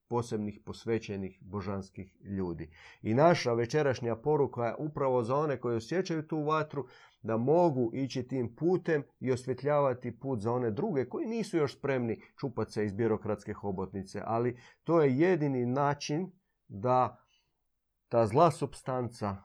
[0.09, 2.71] posebnih posvećenih božanskih ljudi.
[3.03, 6.87] I naša večerašnja poruka je upravo za one koji osjećaju tu vatru
[7.23, 12.23] da mogu ići tim putem i osvjetljavati put za one druge koji nisu još spremni
[12.41, 14.23] čupati se iz birokratske hobotnice.
[14.25, 16.33] Ali to je jedini način
[16.69, 17.25] da
[18.09, 19.37] ta zla substanca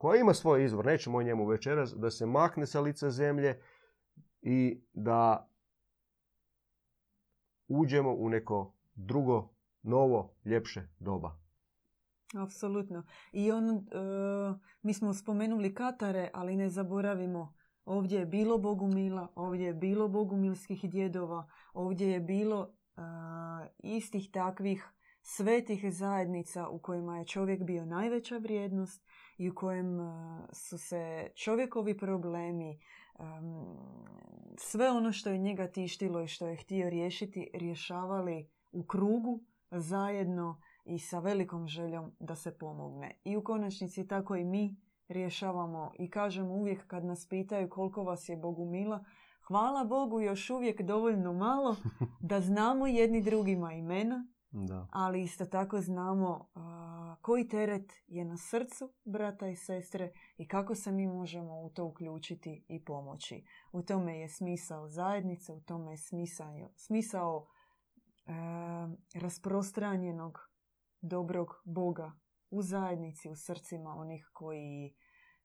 [0.00, 3.60] koja ima svoj izvor, nećemo o njemu večeras, da se makne sa lica zemlje
[4.42, 5.50] i da
[7.68, 11.38] uđemo u neko drugo, novo, ljepše doba.
[12.34, 13.04] Apsolutno.
[13.32, 13.80] I on, e,
[14.82, 17.54] mi smo spomenuli Katare, ali ne zaboravimo,
[17.84, 23.00] ovdje je bilo Bogumila, ovdje je bilo Bogumilskih djedova, ovdje je bilo e,
[23.78, 24.88] istih takvih
[25.22, 29.06] svetih zajednica u kojima je čovjek bio najveća vrijednost
[29.38, 30.04] i u kojem e,
[30.52, 32.80] su se čovjekovi problemi,
[34.56, 39.40] sve ono što je njega tištilo i što je htio riješiti, rješavali u krugu,
[39.70, 43.20] zajedno i sa velikom željom da se pomogne.
[43.24, 44.76] I u konačnici tako i mi
[45.08, 49.04] rješavamo i kažemo uvijek kad nas pitaju koliko vas je Bogu mila,
[49.46, 51.76] hvala Bogu još uvijek dovoljno malo
[52.30, 54.88] da znamo jedni drugima imena, da.
[54.92, 56.50] ali isto tako znamo
[57.20, 61.84] koji teret je na srcu brata i sestre i kako se mi možemo u to
[61.84, 63.44] uključiti i pomoći.
[63.72, 67.46] U tome je smisao zajednice, u tome je smisao, smisao
[69.14, 70.50] rasprostranjenog
[71.00, 72.12] dobrog Boga
[72.50, 74.94] u zajednici, u srcima onih koji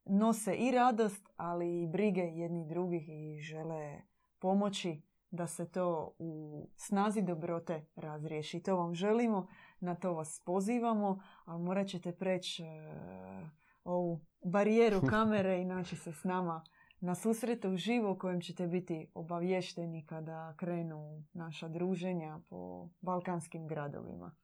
[0.06, 4.02] nose i radost, ali i brige jedni drugih i žele
[4.40, 8.64] pomoći da se to u snazi dobrote razriješi.
[8.64, 9.48] To vam želimo,
[9.80, 13.50] na to vas pozivamo, ali morat ćete preći e,
[13.84, 16.64] ovu barijeru kamere i naći se s nama
[17.06, 24.36] na susretu živo u kojem ćete biti obavješteni kada krenu naša druženja po balkanskim gradovima.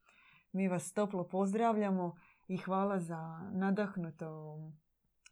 [0.51, 2.16] Mi vas toplo pozdravljamo
[2.47, 4.57] i hvala za nadahnuto,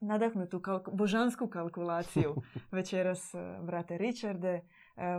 [0.01, 0.61] nadahnutu
[0.91, 2.35] božansku kalkulaciju
[2.71, 4.53] večeras, e, brate Richarde.
[4.53, 4.63] E,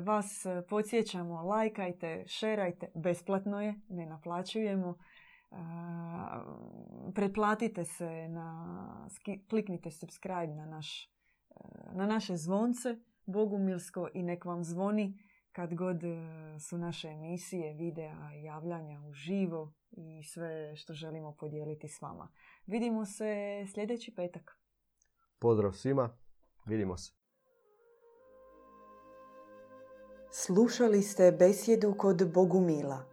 [0.01, 4.95] vas podsjećamo, lajkajte, šerajte, besplatno je, ne naplaćujemo.
[5.51, 5.57] E,
[7.15, 9.09] pretplatite se, na,
[9.49, 11.11] kliknite subscribe na, naš,
[11.93, 12.97] na naše zvonce
[13.27, 15.19] Bogumilsko i nek vam zvoni
[15.53, 16.01] kad god
[16.69, 22.29] su naše emisije, videa, javljanja uživo i sve što želimo podijeliti s vama.
[22.67, 24.61] Vidimo se sljedeći petak.
[25.39, 26.17] Pozdrav svima,
[26.67, 27.13] vidimo se.
[30.33, 33.05] Slušali ste besjedu kod Bogumila.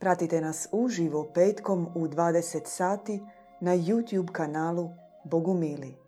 [0.00, 3.20] Pratite nas uživo petkom u 20 sati
[3.60, 4.90] na YouTube kanalu
[5.24, 6.03] Bogumili.